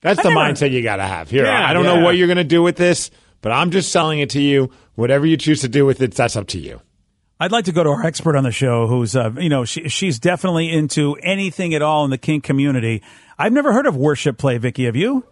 That's 0.02 0.22
the 0.22 0.30
never- 0.30 0.40
mindset 0.42 0.72
you 0.72 0.82
got 0.82 0.98
to 0.98 1.04
have. 1.04 1.30
Here, 1.30 1.46
Yeah, 1.46 1.68
I 1.70 1.74
don't 1.74 1.84
yeah. 1.86 1.96
know 1.96 2.04
what 2.04 2.16
you're 2.18 2.28
going 2.28 2.38
to 2.38 2.44
do 2.44 2.62
with 2.64 2.78
this, 2.78 3.12
but 3.42 3.52
I'm 3.52 3.72
just 3.72 3.92
selling 3.92 4.20
it 4.20 4.30
to 4.32 4.42
you. 4.42 4.70
Whatever 4.96 5.26
you 5.26 5.38
choose 5.38 5.62
to 5.62 5.68
do 5.70 5.86
with 5.86 6.02
it, 6.02 6.14
that's 6.14 6.36
up 6.36 6.48
to 6.48 6.60
you. 6.60 6.82
I'd 7.40 7.52
like 7.54 7.66
to 7.66 7.72
go 7.72 7.84
to 7.84 7.90
our 7.90 8.06
expert 8.06 8.36
on 8.36 8.44
the 8.44 8.52
show, 8.52 8.86
who's 8.88 9.16
uh, 9.16 9.32
you 9.40 9.48
know 9.48 9.64
she, 9.64 9.88
she's 9.88 10.20
definitely 10.20 10.70
into 10.70 11.16
anything 11.24 11.74
at 11.74 11.82
all 11.82 12.04
in 12.04 12.12
the 12.12 12.18
kink 12.18 12.44
community. 12.44 13.02
I've 13.38 13.54
never 13.54 13.72
heard 13.72 13.86
of 13.86 13.96
worship 13.96 14.38
play, 14.38 14.58
Vicky. 14.58 14.84
Have 14.86 14.98
you? 14.98 15.24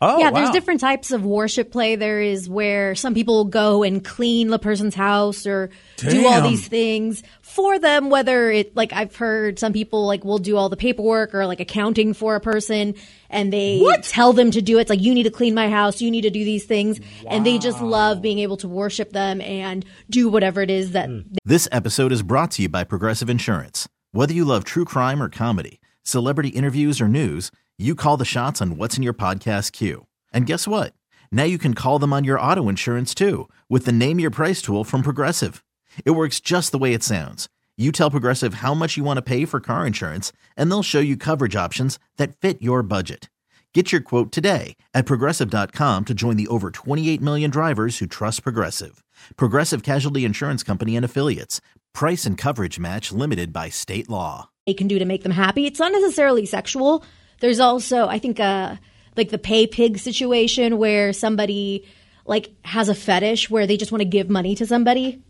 Oh, 0.00 0.18
yeah, 0.18 0.30
there's 0.30 0.50
different 0.50 0.80
types 0.80 1.12
of 1.12 1.24
worship 1.24 1.70
play. 1.70 1.96
There 1.96 2.20
is 2.20 2.48
where 2.48 2.94
some 2.94 3.14
people 3.14 3.44
go 3.44 3.82
and 3.82 4.04
clean 4.04 4.48
the 4.48 4.58
person's 4.58 4.94
house 4.94 5.46
or 5.46 5.70
do 5.96 6.26
all 6.26 6.42
these 6.42 6.66
things 6.68 7.22
for 7.42 7.78
them. 7.78 8.10
Whether 8.10 8.50
it 8.50 8.76
like 8.76 8.92
I've 8.92 9.14
heard 9.14 9.58
some 9.58 9.72
people 9.72 10.06
like 10.06 10.24
will 10.24 10.38
do 10.38 10.56
all 10.56 10.68
the 10.68 10.76
paperwork 10.76 11.34
or 11.34 11.46
like 11.46 11.60
accounting 11.60 12.12
for 12.12 12.34
a 12.34 12.40
person, 12.40 12.94
and 13.30 13.52
they 13.52 13.82
tell 14.02 14.32
them 14.32 14.50
to 14.50 14.60
do 14.60 14.78
it. 14.78 14.82
It's 14.82 14.90
like 14.90 15.00
you 15.00 15.14
need 15.14 15.22
to 15.22 15.30
clean 15.30 15.54
my 15.54 15.70
house, 15.70 16.02
you 16.02 16.10
need 16.10 16.22
to 16.22 16.30
do 16.30 16.44
these 16.44 16.64
things, 16.64 17.00
and 17.26 17.46
they 17.46 17.58
just 17.58 17.80
love 17.80 18.20
being 18.20 18.40
able 18.40 18.56
to 18.58 18.68
worship 18.68 19.12
them 19.12 19.40
and 19.40 19.84
do 20.10 20.28
whatever 20.28 20.60
it 20.60 20.70
is 20.70 20.92
that 20.92 21.08
hmm. 21.08 21.20
This 21.44 21.68
episode 21.70 22.12
is 22.12 22.22
brought 22.22 22.50
to 22.52 22.62
you 22.62 22.68
by 22.68 22.84
Progressive 22.84 23.30
Insurance. 23.30 23.88
Whether 24.12 24.34
you 24.34 24.44
love 24.44 24.64
true 24.64 24.84
crime 24.84 25.22
or 25.22 25.28
comedy, 25.28 25.80
celebrity 26.02 26.50
interviews 26.50 27.00
or 27.00 27.08
news, 27.08 27.50
you 27.76 27.94
call 27.96 28.16
the 28.16 28.24
shots 28.24 28.62
on 28.62 28.76
what's 28.76 28.96
in 28.96 29.02
your 29.02 29.12
podcast 29.14 29.72
queue. 29.72 30.06
And 30.32 30.46
guess 30.46 30.68
what? 30.68 30.94
Now 31.32 31.42
you 31.42 31.58
can 31.58 31.74
call 31.74 31.98
them 31.98 32.12
on 32.12 32.22
your 32.22 32.38
auto 32.40 32.68
insurance 32.68 33.14
too 33.14 33.48
with 33.68 33.84
the 33.84 33.92
Name 33.92 34.20
Your 34.20 34.30
Price 34.30 34.62
tool 34.62 34.84
from 34.84 35.02
Progressive. 35.02 35.64
It 36.04 36.12
works 36.12 36.38
just 36.40 36.70
the 36.70 36.78
way 36.78 36.94
it 36.94 37.02
sounds. 37.02 37.48
You 37.76 37.90
tell 37.90 38.10
Progressive 38.10 38.54
how 38.54 38.72
much 38.74 38.96
you 38.96 39.02
want 39.02 39.16
to 39.16 39.22
pay 39.22 39.44
for 39.44 39.58
car 39.58 39.84
insurance, 39.84 40.30
and 40.56 40.70
they'll 40.70 40.84
show 40.84 41.00
you 41.00 41.16
coverage 41.16 41.56
options 41.56 41.98
that 42.18 42.36
fit 42.36 42.62
your 42.62 42.84
budget. 42.84 43.28
Get 43.72 43.90
your 43.90 44.00
quote 44.00 44.30
today 44.30 44.76
at 44.94 45.04
progressive.com 45.06 46.04
to 46.04 46.14
join 46.14 46.36
the 46.36 46.46
over 46.46 46.70
28 46.70 47.20
million 47.20 47.50
drivers 47.50 47.98
who 47.98 48.06
trust 48.06 48.44
Progressive. 48.44 49.02
Progressive 49.36 49.82
Casualty 49.82 50.24
Insurance 50.24 50.62
Company 50.62 50.94
and 50.94 51.04
Affiliates. 51.04 51.60
Price 51.92 52.24
and 52.26 52.38
coverage 52.38 52.78
match 52.78 53.10
limited 53.10 53.52
by 53.52 53.70
state 53.70 54.08
law. 54.08 54.50
they 54.66 54.74
can 54.74 54.86
do 54.86 55.00
to 55.00 55.04
make 55.04 55.24
them 55.24 55.32
happy. 55.32 55.66
It's 55.66 55.80
not 55.80 55.90
necessarily 55.90 56.46
sexual. 56.46 57.04
There's 57.40 57.60
also, 57.60 58.06
I 58.06 58.18
think, 58.18 58.40
uh, 58.40 58.76
like 59.16 59.30
the 59.30 59.38
pay 59.38 59.66
pig 59.66 59.98
situation 59.98 60.78
where 60.78 61.12
somebody 61.12 61.86
like 62.26 62.50
has 62.64 62.88
a 62.88 62.94
fetish 62.94 63.50
where 63.50 63.66
they 63.66 63.76
just 63.76 63.92
want 63.92 64.00
to 64.00 64.06
give 64.08 64.30
money 64.30 64.54
to 64.56 64.66
somebody. 64.66 65.22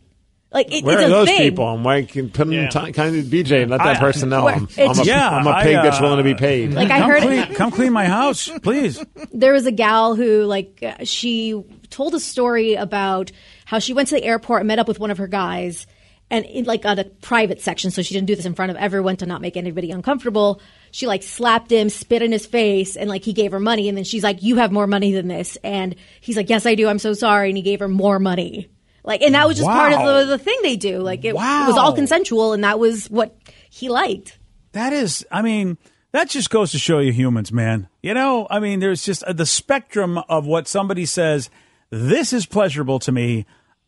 Like 0.53 0.73
it, 0.73 0.85
Where 0.85 0.95
it's 1.01 1.05
are 1.05 1.07
a 1.07 1.11
those 1.11 1.27
thing. 1.29 1.51
people? 1.51 1.67
I'm 1.67 1.83
like, 1.83 2.13
put 2.13 2.33
them 2.33 2.53
Yeah. 2.53 2.69
t- 2.69 2.93
kind 2.93 3.17
of 3.17 3.25
BJ 3.25 3.63
and 3.63 3.71
let 3.73 3.79
that 3.79 3.97
I- 3.97 3.99
person 4.01 4.29
know. 4.29 4.45
Where- 4.45 4.55
I'm, 4.55 4.69
I'm, 4.79 4.99
a, 5.01 5.03
Yeah, 5.03 5.29
I'm 5.29 5.47
a 5.47 5.51
I, 5.51 5.63
pig 5.65 5.75
that's 5.75 5.99
uh, 5.99 6.03
willing 6.03 6.19
to 6.19 6.23
be 6.23 6.35
paid. 6.37 6.73
Like 6.73 6.93
I 6.93 7.01
come 7.01 7.11
heard, 7.11 7.23
clean, 7.23 7.55
come 7.57 7.71
clean 7.73 7.93
my 7.93 8.07
house, 8.07 8.49
please. 8.63 9.05
there 9.33 9.53
was 9.53 9.67
a 9.67 9.73
gal 9.73 10.15
who 10.15 10.45
like 10.45 10.79
uh, 10.81 11.03
she 11.05 11.61
told 11.91 12.15
a 12.15 12.21
story 12.21 12.75
about 12.75 13.33
how 13.65 13.81
she 13.81 13.93
went 13.95 14.09
to 14.11 14.15
the 14.15 14.23
airport 14.23 14.61
and 14.61 14.69
met 14.69 14.79
up 14.79 14.87
with 14.87 15.01
one 15.01 15.11
of 15.11 15.19
her 15.19 15.27
guys 15.27 15.89
and 16.31 16.45
in 16.45 16.65
like 16.67 16.85
on 16.85 17.01
a 17.01 17.05
private 17.05 17.61
section 17.61 17.91
so 17.91 18.01
she 18.03 18.15
didn't 18.15 18.29
do 18.29 18.37
this 18.37 18.47
in 18.47 18.55
front 18.55 18.71
of 18.71 18.77
everyone 18.77 19.17
to 19.17 19.27
not 19.27 19.41
make 19.41 19.57
anybody 19.57 19.91
uncomfortable 19.91 20.61
she 20.95 21.09
like 21.09 21.25
slapped 21.25 21.73
him 21.73 21.89
spit 21.89 22.23
in 22.23 22.31
his 22.31 22.47
face 22.47 22.97
and 22.97 23.11
like 23.11 23.25
he 23.25 23.33
gave 23.33 23.51
her 23.51 23.59
money 23.59 23.89
and 23.89 23.99
then 23.99 24.05
she's 24.05 24.23
like 24.23 24.43
you 24.43 24.57
have 24.57 24.71
more 24.71 24.87
money 24.87 25.13
than 25.13 25.27
this 25.27 25.59
and 25.65 25.97
he's 26.21 26.37
like 26.37 26.49
yes 26.49 26.67
i 26.67 26.75
do 26.75 26.89
i'm 26.89 26.99
so 27.01 27.13
sorry 27.13 27.49
and 27.49 27.57
he 27.57 27.63
gave 27.63 27.81
her 27.81 27.89
more 27.89 28.19
money 28.19 28.71
like 29.03 29.21
and 29.21 29.35
that 29.35 29.47
was 29.47 29.57
just 29.57 29.69
part 29.69 29.93
of 29.93 30.07
the, 30.07 30.25
the 30.27 30.39
thing 30.39 30.59
they 30.63 30.77
do 30.77 31.01
like 31.01 31.25
it, 31.25 31.31
it 31.31 31.35
was 31.35 31.77
all 31.77 31.93
consensual 31.93 32.53
and 32.53 32.63
that 32.63 32.79
was 32.79 33.11
what 33.11 33.37
he 33.71 33.89
liked 33.89 34.39
That 34.75 34.93
is, 34.93 35.25
I 35.31 35.41
mean, 35.43 35.79
that 36.11 36.29
just 36.29 36.51
goes 36.51 36.73
to 36.73 36.79
show 36.79 36.99
you 36.99 37.13
humans, 37.13 37.53
man. 37.53 37.89
You 38.03 38.13
know, 38.13 38.49
I 38.51 38.59
mean, 38.59 38.81
there's 38.81 39.05
just 39.05 39.23
uh, 39.23 39.33
the 39.33 39.47
spectrum 39.47 40.19
of 40.29 40.47
what 40.47 40.67
somebody 40.67 41.07
says, 41.07 41.49
this 41.91 42.33
is 42.33 42.45
pleasurable 42.45 42.99
to 43.01 43.13
me. 43.13 43.47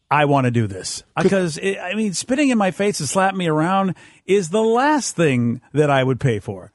I 0.08 0.26
want 0.26 0.44
to 0.44 0.52
do 0.52 0.68
this. 0.68 1.02
Because, 1.20 1.58
it, 1.58 1.78
I 1.78 1.94
mean, 1.94 2.14
spitting 2.14 2.50
in 2.50 2.58
my 2.58 2.70
face 2.70 3.00
and 3.00 3.08
slapping 3.08 3.38
me 3.38 3.48
around 3.48 3.96
is 4.26 4.50
the 4.50 4.62
last 4.62 5.16
thing 5.16 5.60
that 5.72 5.90
I 5.90 6.04
would 6.04 6.20
pay 6.20 6.38
for. 6.38 6.72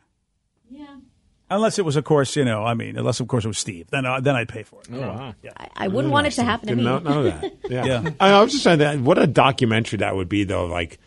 Yeah. 1.51 1.55
Unless 1.55 1.79
it 1.79 1.85
was, 1.85 1.95
of 1.95 2.03
course, 2.03 2.35
you 2.35 2.45
know, 2.45 2.63
I 2.63 2.73
mean, 2.73 2.97
unless, 2.97 3.19
of 3.19 3.27
course, 3.27 3.45
it 3.45 3.49
was 3.49 3.57
Steve. 3.57 3.89
Then, 3.89 4.05
uh, 4.05 4.19
then 4.19 4.35
I'd 4.35 4.49
pay 4.49 4.63
for 4.63 4.81
it. 4.81 4.93
i, 4.93 5.69
I 5.75 5.87
wouldn't 5.87 6.11
want 6.11 6.27
it 6.27 6.31
to 6.31 6.43
happen 6.43 6.67
to 6.67 6.75
Didn't 6.75 6.85
me 6.85 6.91
know, 6.91 6.99
know 6.99 7.23
that. 7.23 7.53
Yeah. 7.69 7.85
Yeah. 7.85 8.09
I, 8.19 8.31
I 8.31 8.41
was 8.41 8.51
just 8.51 8.63
trying 8.63 8.79
to. 8.79 8.97
What 8.97 9.17
a 9.17 9.27
documentary 9.27 9.97
that 9.97 10.15
would 10.15 10.29
be, 10.29 10.43
though. 10.43 10.65
Like 10.65 10.99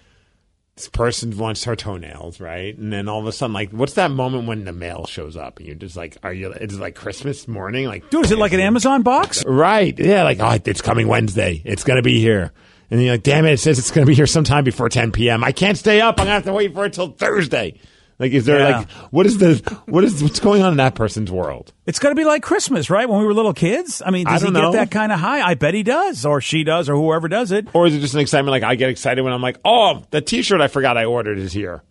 this 0.76 0.88
person 0.88 1.36
wants 1.36 1.64
her 1.64 1.76
toenails, 1.76 2.40
right? 2.40 2.76
And 2.76 2.92
then 2.92 3.08
all 3.08 3.20
of 3.20 3.26
a 3.26 3.32
sudden, 3.32 3.52
like, 3.54 3.70
what's 3.70 3.94
that 3.94 4.10
moment 4.10 4.48
when 4.48 4.64
the 4.64 4.72
mail 4.72 5.06
shows 5.06 5.36
up 5.36 5.58
and 5.58 5.66
you're 5.66 5.76
just 5.76 5.96
like, 5.96 6.16
are 6.22 6.32
you? 6.32 6.50
It's 6.52 6.74
like 6.74 6.94
Christmas 6.96 7.46
morning, 7.46 7.86
like, 7.86 8.10
Dude, 8.10 8.24
is 8.24 8.32
it 8.32 8.38
like 8.38 8.52
an 8.52 8.60
Amazon 8.60 9.02
box? 9.02 9.44
Right. 9.46 9.96
Yeah. 9.98 10.24
Like, 10.24 10.40
oh, 10.40 10.58
it's 10.64 10.82
coming 10.82 11.06
Wednesday. 11.06 11.62
It's 11.64 11.84
going 11.84 11.96
to 11.96 12.02
be 12.02 12.18
here. 12.20 12.52
And 12.90 13.02
you're 13.02 13.12
like, 13.14 13.22
damn 13.22 13.46
it, 13.46 13.52
it 13.52 13.60
says 13.60 13.78
it's 13.78 13.90
going 13.90 14.04
to 14.04 14.08
be 14.10 14.14
here 14.14 14.26
sometime 14.26 14.64
before 14.64 14.88
10 14.88 15.12
p.m. 15.12 15.42
I 15.42 15.52
can't 15.52 15.78
stay 15.78 16.00
up. 16.00 16.18
I'm 16.18 16.26
going 16.26 16.28
to 16.28 16.32
have 16.34 16.44
to 16.44 16.52
wait 16.52 16.74
for 16.74 16.84
it 16.84 16.92
till 16.92 17.12
Thursday. 17.12 17.78
Like, 18.24 18.32
is 18.32 18.46
there 18.46 18.58
Yeah. 18.58 18.78
like 18.78 18.90
what 19.10 19.26
is 19.26 19.36
the 19.36 19.56
what 19.84 20.02
is 20.02 20.22
what's 20.22 20.40
going 20.40 20.62
on 20.62 20.70
in 20.72 20.78
that 20.78 20.94
person's 20.94 21.30
world? 21.30 21.74
It's 21.84 21.98
going 21.98 22.14
to 22.14 22.18
be 22.18 22.24
like 22.24 22.42
Christmas, 22.42 22.88
right? 22.88 23.06
When 23.06 23.18
we 23.20 23.26
were 23.26 23.34
little 23.34 23.52
kids. 23.52 24.00
I 24.04 24.10
mean, 24.10 24.26
I 24.26 24.32
does 24.32 24.40
he 24.40 24.46
don't 24.46 24.54
get 24.54 24.62
know. 24.62 24.72
that 24.72 24.90
kind 24.90 25.12
of 25.12 25.20
high? 25.20 25.42
I 25.46 25.52
bet 25.52 25.74
he 25.74 25.82
does, 25.82 26.24
or 26.24 26.40
she 26.40 26.64
does, 26.64 26.88
or 26.88 26.94
whoever 26.96 27.28
does 27.28 27.52
it. 27.52 27.68
Or 27.74 27.86
is 27.86 27.94
it 27.94 28.00
just 28.00 28.14
an 28.14 28.20
excitement? 28.20 28.52
Like 28.52 28.62
I 28.62 28.76
get 28.76 28.88
excited 28.88 29.20
when 29.20 29.34
I'm 29.34 29.42
like, 29.42 29.58
oh, 29.62 30.02
the 30.10 30.22
T-shirt 30.22 30.62
I 30.62 30.68
forgot 30.68 30.96
I 30.96 31.04
ordered 31.04 31.36
is 31.36 31.52
here. 31.52 31.82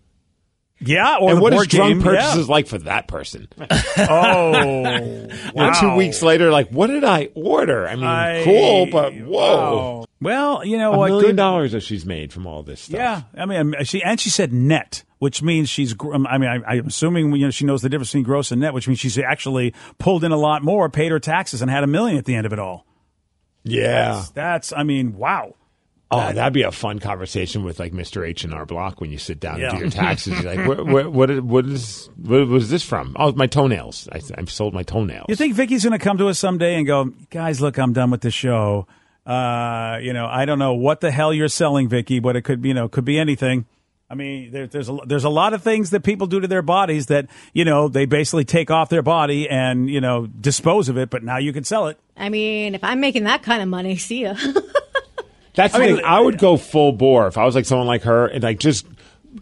Yeah, 0.80 1.18
or 1.22 1.30
and 1.32 1.40
what 1.40 1.54
is 1.54 1.68
drunk 1.68 1.94
game, 1.94 2.02
purchases 2.02 2.48
yeah. 2.48 2.52
like 2.52 2.66
for 2.68 2.80
that 2.80 3.08
person? 3.08 3.48
Oh, 3.98 4.54
And 5.56 5.76
two 5.80 5.96
weeks 5.96 6.22
later, 6.24 6.50
like, 6.52 6.70
what 6.70 6.88
did 6.88 7.04
I 7.04 7.30
order? 7.36 7.88
I 7.88 7.96
mean, 7.96 8.04
I- 8.06 8.44
cool, 8.44 8.88
but 8.88 9.14
whoa, 9.14 10.00
wow. 10.00 10.06
Well, 10.24 10.66
you 10.66 10.78
know 10.78 10.94
a 10.94 10.98
what? 10.98 11.08
million 11.10 11.30
Good- 11.32 11.36
dollars 11.38 11.72
that 11.74 11.82
she's 11.82 12.06
made 12.06 12.32
from 12.34 12.48
all 12.48 12.64
this 12.64 12.82
stuff. 12.82 12.96
Yeah, 12.96 13.22
I 13.36 13.46
mean, 13.46 13.76
she 13.84 14.02
and 14.02 14.20
she 14.20 14.30
said 14.30 14.52
net, 14.54 15.04
which 15.20 15.42
means 15.44 15.70
she's. 15.70 15.94
um, 16.14 16.26
I 16.28 16.38
mean, 16.38 16.50
I, 16.50 16.76
I'm 16.78 16.88
assuming 16.88 17.32
you 17.36 17.46
know 17.46 17.52
she 17.52 17.66
knows 17.66 17.82
the 17.82 17.90
difference 17.90 18.10
between 18.10 18.24
gross 18.24 18.52
and 18.52 18.62
net, 18.62 18.74
which 18.74 18.88
means 18.88 19.00
she's 19.00 19.18
actually 19.20 19.74
pulled 20.00 20.24
in 20.24 20.32
a 20.32 20.38
lot 20.38 20.64
more, 20.64 20.90
paid 20.90 21.12
her 21.12 21.20
taxes, 21.20 21.62
and 21.62 21.70
had 21.70 21.84
a 21.84 21.88
million 21.88 22.18
at 22.18 22.26
the 22.26 22.36
end 22.36 22.46
of 22.46 22.54
it 22.54 22.60
all. 22.60 22.86
yeah. 23.64 24.24
That's. 24.34 24.74
I 24.74 24.84
mean, 24.84 25.18
wow. 25.18 25.56
Oh, 26.16 26.32
that'd 26.32 26.54
be 26.54 26.62
a 26.62 26.72
fun 26.72 27.00
conversation 27.00 27.64
with 27.64 27.80
like 27.80 27.92
Mr. 27.92 28.24
H 28.28 28.44
and 28.44 28.54
R 28.54 28.68
Block 28.68 29.02
when 29.02 29.10
you 29.10 29.18
sit 29.18 29.40
down 29.40 29.60
Yeah. 29.60 29.70
and 29.70 29.78
do 29.78 29.82
your 29.86 29.90
taxes. 29.90 30.40
You're 30.44 30.56
like, 30.56 30.68
what, 30.86 30.86
what, 30.86 31.12
what, 31.12 31.30
is- 31.32 31.42
what 31.42 31.66
is 31.66 32.10
what 32.18 32.48
was 32.48 32.70
this 32.70 32.84
from? 32.84 33.16
Oh, 33.20 33.32
my 33.32 33.48
toenails. 33.48 34.08
I, 34.12 34.22
I've 34.38 34.52
sold 34.52 34.76
my 34.76 34.84
toenails. 34.84 35.26
You 35.28 35.36
think 35.36 35.56
Vicky's 35.56 35.84
going 35.84 35.98
to 35.98 36.04
come 36.04 36.20
to 36.20 36.28
us 36.28 36.38
someday 36.38 36.76
and 36.76 36.86
go, 36.86 37.06
guys, 37.32 37.62
look, 37.62 37.80
I'm 37.80 37.94
done 37.94 38.12
with 38.12 38.22
the 38.22 38.30
show. 38.30 38.86
Uh, 39.26 40.00
you 40.02 40.12
know, 40.14 40.28
I 40.28 40.46
don't 40.46 40.60
know 40.60 40.74
what 40.74 41.02
the 41.02 41.12
hell 41.12 41.34
you're 41.34 41.48
selling, 41.48 41.88
Vicky, 41.88 42.20
but 42.20 42.36
it 42.36 42.42
could 42.42 42.62
be, 42.62 42.70
you 42.70 42.74
know, 42.74 42.90
could 42.90 43.06
be 43.06 43.18
anything. 43.18 43.66
I 44.10 44.16
mean, 44.16 44.52
there, 44.52 44.68
there's 44.68 44.90
a, 44.90 44.98
there's 45.08 45.24
a 45.24 45.30
lot 45.30 45.54
of 45.54 45.64
things 45.64 45.90
that 45.90 46.02
people 46.04 46.28
do 46.28 46.40
to 46.40 46.48
their 46.48 46.62
bodies 46.62 47.08
that 47.08 47.28
you 47.54 47.66
know 47.66 47.88
they 47.88 48.06
basically 48.06 48.46
take 48.46 48.70
off 48.70 48.90
their 48.90 49.02
body 49.02 49.50
and 49.50 49.90
you 49.90 50.02
know 50.02 50.28
dispose 50.28 50.90
of 50.90 50.98
it, 50.98 51.10
but 51.10 51.24
now 51.24 51.38
you 51.38 51.52
can 51.54 51.64
sell 51.64 51.88
it. 51.88 51.98
I 52.16 52.30
mean, 52.30 52.76
if 52.76 52.84
I'm 52.84 53.00
making 53.00 53.24
that 53.24 53.44
kind 53.44 53.62
of 53.62 53.70
money, 53.70 53.96
see 53.98 54.24
ya. 54.24 54.36
That's 55.56 55.74
the 55.74 55.80
I 55.80 55.86
mean, 55.86 55.96
thing. 55.98 56.06
I 56.06 56.20
would 56.20 56.38
go 56.38 56.58
full 56.58 56.92
bore 56.92 57.28
if 57.28 57.38
I 57.38 57.46
was 57.46 57.56
like 57.56 57.66
someone 57.66 57.88
like 57.88 58.04
her 58.04 58.28
and 58.28 58.44
like 58.44 58.60
just, 58.60 58.86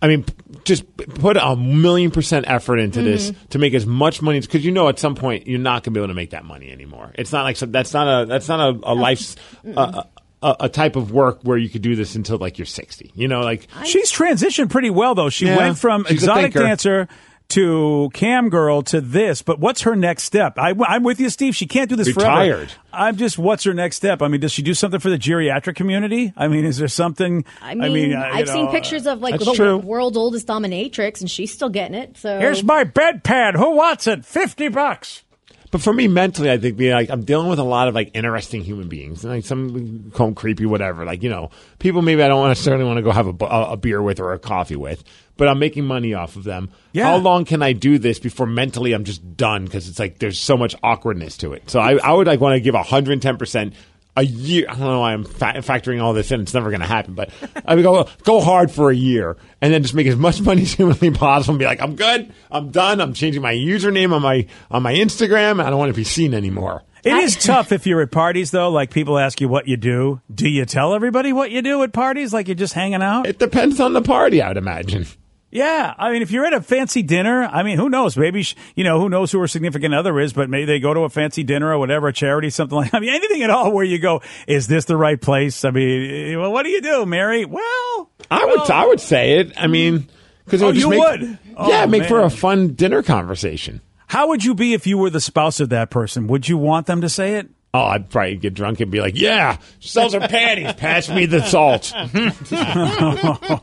I 0.02 0.08
mean, 0.08 0.26
just 0.64 0.96
put 0.96 1.38
a 1.38 1.56
million 1.56 2.12
percent 2.12 2.46
effort 2.48 2.78
into 2.78 3.02
this 3.02 3.32
mm-hmm. 3.32 3.46
to 3.50 3.60
make 3.60 3.74
as 3.74 3.86
much 3.86 4.22
money 4.22 4.40
because 4.40 4.64
you 4.64 4.72
know 4.72 4.88
at 4.90 5.00
some 5.00 5.16
point 5.16 5.48
you're 5.48 5.60
not 5.60 5.84
going 5.84 5.86
to 5.86 5.92
be 5.92 6.00
able 6.00 6.10
to 6.10 6.14
make 6.14 6.32
that 6.32 6.46
money 6.46 6.72
anymore. 6.72 7.12
It's 7.16 7.32
not 7.32 7.44
like 7.44 7.58
some, 7.58 7.72
that's 7.72 7.94
not 7.94 8.24
a 8.24 8.26
that's 8.26 8.48
not 8.48 8.60
a, 8.60 8.78
a 8.78 8.82
oh. 8.84 8.94
life's 8.94 9.36
a, 9.66 10.06
a, 10.42 10.56
a 10.62 10.70
type 10.70 10.96
of 10.96 11.12
work 11.12 11.40
where 11.44 11.58
you 11.58 11.70
could 11.70 11.82
do 11.82 11.96
this 11.96 12.16
until 12.16 12.38
like 12.38 12.58
you're 12.58 12.66
60. 12.66 13.12
You 13.16 13.28
know, 13.28 13.42
like 13.42 13.68
She's 13.86 14.12
transitioned 14.12 14.70
pretty 14.70 14.90
well 14.90 15.16
though. 15.16 15.30
She 15.30 15.46
Yeah, 15.46 15.58
went 15.58 15.78
from 15.78 16.06
exotic 16.08 16.54
dancer 16.54 17.08
to 17.51 18.10
cam 18.13 18.50
girl 18.50 18.81
to 18.84 19.01
this, 19.01 19.41
but 19.41 19.60
what's 19.60 19.81
her 19.81 19.96
next 19.96 20.24
step? 20.24 20.58
I, 20.58 20.72
am 20.72 21.03
with 21.03 21.20
you, 21.20 21.29
Steve. 21.29 21.55
She 21.55 21.67
can't 21.67 21.89
do 21.89 21.96
this 21.96 22.12
forever. 22.12 22.29
Retired. 22.29 22.74
I'm 22.93 23.17
just, 23.17 23.38
what's 23.38 23.63
her 23.63 23.74
next 23.74 23.98
step? 23.98 24.22
I 24.22 24.27
mean, 24.27 24.41
does 24.41 24.51
she 24.51 24.62
do 24.62 24.74
something 24.74 25.00
for 25.00 25.10
the 25.10 25.17
geriatric 25.17 25.75
community? 25.75 26.34
I 26.36 26.48
mean, 26.48 26.65
is 26.65 26.77
there 26.77 26.88
something? 26.88 27.46
I 27.62 27.75
mean, 27.75 28.13
I 28.13 28.29
uh, 28.29 28.31
you 28.31 28.38
have 28.38 28.50
seen 28.50 28.65
know, 28.65 28.72
pictures 28.72 29.08
of 29.08 29.22
like 29.22 29.39
the 29.39 29.53
true. 29.53 29.77
world's 29.77 30.17
oldest 30.17 30.48
dominatrix, 30.48 31.22
and 31.22 31.29
she's 31.29 31.53
still 31.53 31.70
getting 31.70 31.96
it. 31.96 32.17
So 32.17 32.39
Here's 32.39 32.63
my 32.63 32.84
bed 32.84 33.24
pad. 33.24 33.55
Who 33.55 33.72
wants 33.72 34.08
it? 34.08 34.25
Fifty 34.25 34.67
bucks. 34.67 35.24
But 35.72 35.81
for 35.81 35.93
me, 35.93 36.10
mentally, 36.10 36.51
I 36.51 36.58
think 36.58 36.75
being 36.75 36.91
like 36.91 37.10
I'm 37.10 37.24
dealing 37.24 37.48
with 37.48 37.60
a 37.60 37.63
lot 37.63 37.88
of 37.88 37.96
like 37.96 38.12
interesting 38.13 38.62
human 38.62 38.89
beings, 38.89 39.24
and 39.24 39.34
like 39.34 39.46
some 39.46 40.12
call 40.13 40.27
them 40.27 40.36
creepy, 40.36 40.65
whatever. 40.65 41.05
Like 41.05 41.24
you 41.24 41.29
know, 41.29 41.50
people 41.79 42.01
maybe 42.01 42.22
I 42.22 42.27
don't 42.27 42.46
necessarily 42.50 42.84
want 42.84 42.98
to 42.98 43.03
go 43.03 43.12
have 43.12 43.27
a, 43.27 43.46
a 43.46 43.77
beer 43.77 44.01
with 44.01 44.20
or 44.20 44.34
a 44.34 44.39
coffee 44.39 44.75
with, 44.75 45.01
but 45.38 45.48
I'm 45.48 45.60
making 45.60 45.86
money 45.86 46.14
off 46.14 46.36
of 46.36 46.44
them. 46.44 46.70
Yeah. 46.94 47.06
How 47.06 47.18
long 47.18 47.46
can 47.46 47.62
I 47.62 47.74
do 47.74 47.98
this 47.98 48.20
before 48.20 48.46
mentally 48.46 48.94
I'm 48.94 49.04
just 49.04 49.38
done? 49.38 49.66
Because 49.66 49.88
it's 49.90 50.00
like 50.00 50.20
there's 50.20 50.40
so 50.40 50.58
much 50.58 50.76
awkwardness 50.84 51.38
to 51.38 51.54
it. 51.54 51.70
So 51.70 51.80
I, 51.80 51.98
I 51.98 52.12
would 52.12 52.28
like 52.28 52.40
want 52.40 52.56
to 52.56 52.60
give 52.62 52.74
110 52.76 53.38
percent. 53.38 53.74
A 54.18 54.24
year. 54.26 54.66
I 54.68 54.74
don't 54.74 54.82
know 54.82 55.00
why 55.00 55.14
I'm 55.14 55.24
fa- 55.24 55.54
factoring 55.60 56.04
all 56.04 56.12
this 56.12 56.34
in. 56.34 56.42
It's 56.42 56.54
never 56.54 56.70
going 56.70 56.82
to 56.82 56.86
happen. 56.86 57.14
But 57.14 57.30
I 57.66 57.76
would 57.76 57.84
go 57.84 58.10
go 58.24 58.42
hard 58.42 58.70
for 58.70 58.92
a 58.92 58.94
year 58.94 59.38
and 59.62 59.74
then 59.74 59.84
just 59.84 59.94
make 59.94 60.06
as 60.06 60.18
much 60.18 60.42
money 60.50 60.64
as 60.64 60.74
humanly 60.74 61.12
possible 61.12 61.54
and 61.54 61.60
be 61.60 61.66
like, 61.66 61.82
I'm 61.82 61.96
good. 61.96 62.34
I'm 62.52 62.72
done. 62.72 63.00
I'm 63.00 63.14
changing 63.14 63.42
my 63.42 63.54
username 63.54 64.12
on 64.12 64.22
my 64.22 64.48
on 64.70 64.84
my 64.84 64.94
Instagram. 64.94 65.64
I 65.64 65.70
don't 65.70 65.80
want 65.80 65.92
to 65.94 65.96
be 65.96 66.04
seen 66.04 66.34
anymore. 66.34 66.84
It 67.06 67.14
is 67.14 67.38
tough 67.38 67.72
if 67.72 67.88
you're 67.88 68.02
at 68.02 68.12
parties 68.12 68.52
though. 68.52 68.70
Like 68.70 68.92
people 68.92 69.18
ask 69.18 69.40
you 69.40 69.48
what 69.48 69.70
you 69.70 69.78
do. 69.78 70.20
Do 70.34 70.50
you 70.50 70.66
tell 70.66 70.94
everybody 70.94 71.32
what 71.32 71.50
you 71.50 71.62
do 71.62 71.82
at 71.84 71.94
parties? 71.94 72.34
Like 72.34 72.50
you're 72.50 72.56
just 72.56 72.74
hanging 72.74 73.02
out? 73.02 73.28
It 73.28 73.40
depends 73.40 73.80
on 73.80 73.94
the 73.94 74.02
party, 74.02 74.42
I 74.42 74.50
would 74.50 74.58
imagine. 74.58 75.08
Yeah, 75.53 75.93
I 75.98 76.12
mean, 76.13 76.22
if 76.22 76.31
you're 76.31 76.46
at 76.46 76.53
a 76.53 76.62
fancy 76.62 77.01
dinner, 77.03 77.43
I 77.43 77.63
mean, 77.63 77.77
who 77.77 77.89
knows? 77.89 78.15
Maybe 78.15 78.43
sh- 78.43 78.55
you 78.74 78.86
know 78.86 79.01
who 79.01 79.10
knows 79.10 79.31
who 79.34 79.39
her 79.39 79.48
significant 79.48 79.93
other 79.93 80.17
is, 80.20 80.31
but 80.31 80.50
maybe 80.50 80.63
they 80.65 80.79
go 80.79 80.93
to 80.93 81.01
a 81.01 81.10
fancy 81.10 81.43
dinner 81.43 81.74
or 81.74 81.77
whatever, 81.77 82.08
a 82.08 82.13
charity, 82.13 82.50
something 82.50 82.77
like. 82.77 82.93
I 82.93 83.00
mean, 83.01 83.10
anything 83.13 83.43
at 83.43 83.50
all 83.50 83.72
where 83.74 83.84
you 83.84 84.00
go, 84.00 84.22
is 84.48 84.67
this 84.67 84.86
the 84.86 84.96
right 84.96 85.20
place? 85.20 85.65
I 85.65 85.72
mean, 85.72 86.34
eh, 86.34 86.36
well, 86.38 86.53
what 86.53 86.63
do 86.63 86.70
you 86.70 86.79
do, 86.81 87.05
Mary? 87.05 87.43
Well, 87.43 88.10
I 88.31 88.46
would 88.46 88.60
well, 88.60 88.72
I 88.72 88.86
would 88.88 89.01
say 89.01 89.39
it. 89.39 89.51
I 89.62 89.67
mean, 89.67 90.08
because 90.46 90.62
it 90.62 90.63
Oh, 90.63 90.67
would 90.67 90.75
just 90.75 90.86
you 90.86 90.89
make, 90.91 91.00
would? 91.00 91.39
Oh, 91.58 91.70
yeah, 91.70 91.86
make 91.86 92.05
for 92.05 92.22
a 92.22 92.29
fun 92.29 92.74
dinner 92.75 93.03
conversation. 93.03 93.81
How 94.08 94.29
would 94.29 94.46
you 94.46 94.55
be 94.55 94.74
if 94.74 94.88
you 94.88 94.98
were 94.98 95.10
the 95.10 95.20
spouse 95.22 95.60
of 95.60 95.70
that 95.70 95.89
person? 95.89 96.27
Would 96.27 96.48
you 96.48 96.58
want 96.58 96.88
them 96.88 97.01
to 97.01 97.10
say 97.10 97.36
it? 97.36 97.50
Oh, 97.74 97.84
I'd 97.84 98.10
probably 98.10 98.36
get 98.36 98.53
drunk 98.53 98.81
and 98.81 98.91
be 98.91 99.00
like, 99.00 99.17
"Yeah, 99.17 99.58
sells 99.79 100.12
her 100.13 100.20
panties. 100.20 100.74
Pass 100.74 101.08
me 101.10 101.25
the 101.25 101.41
salt." 101.46 101.93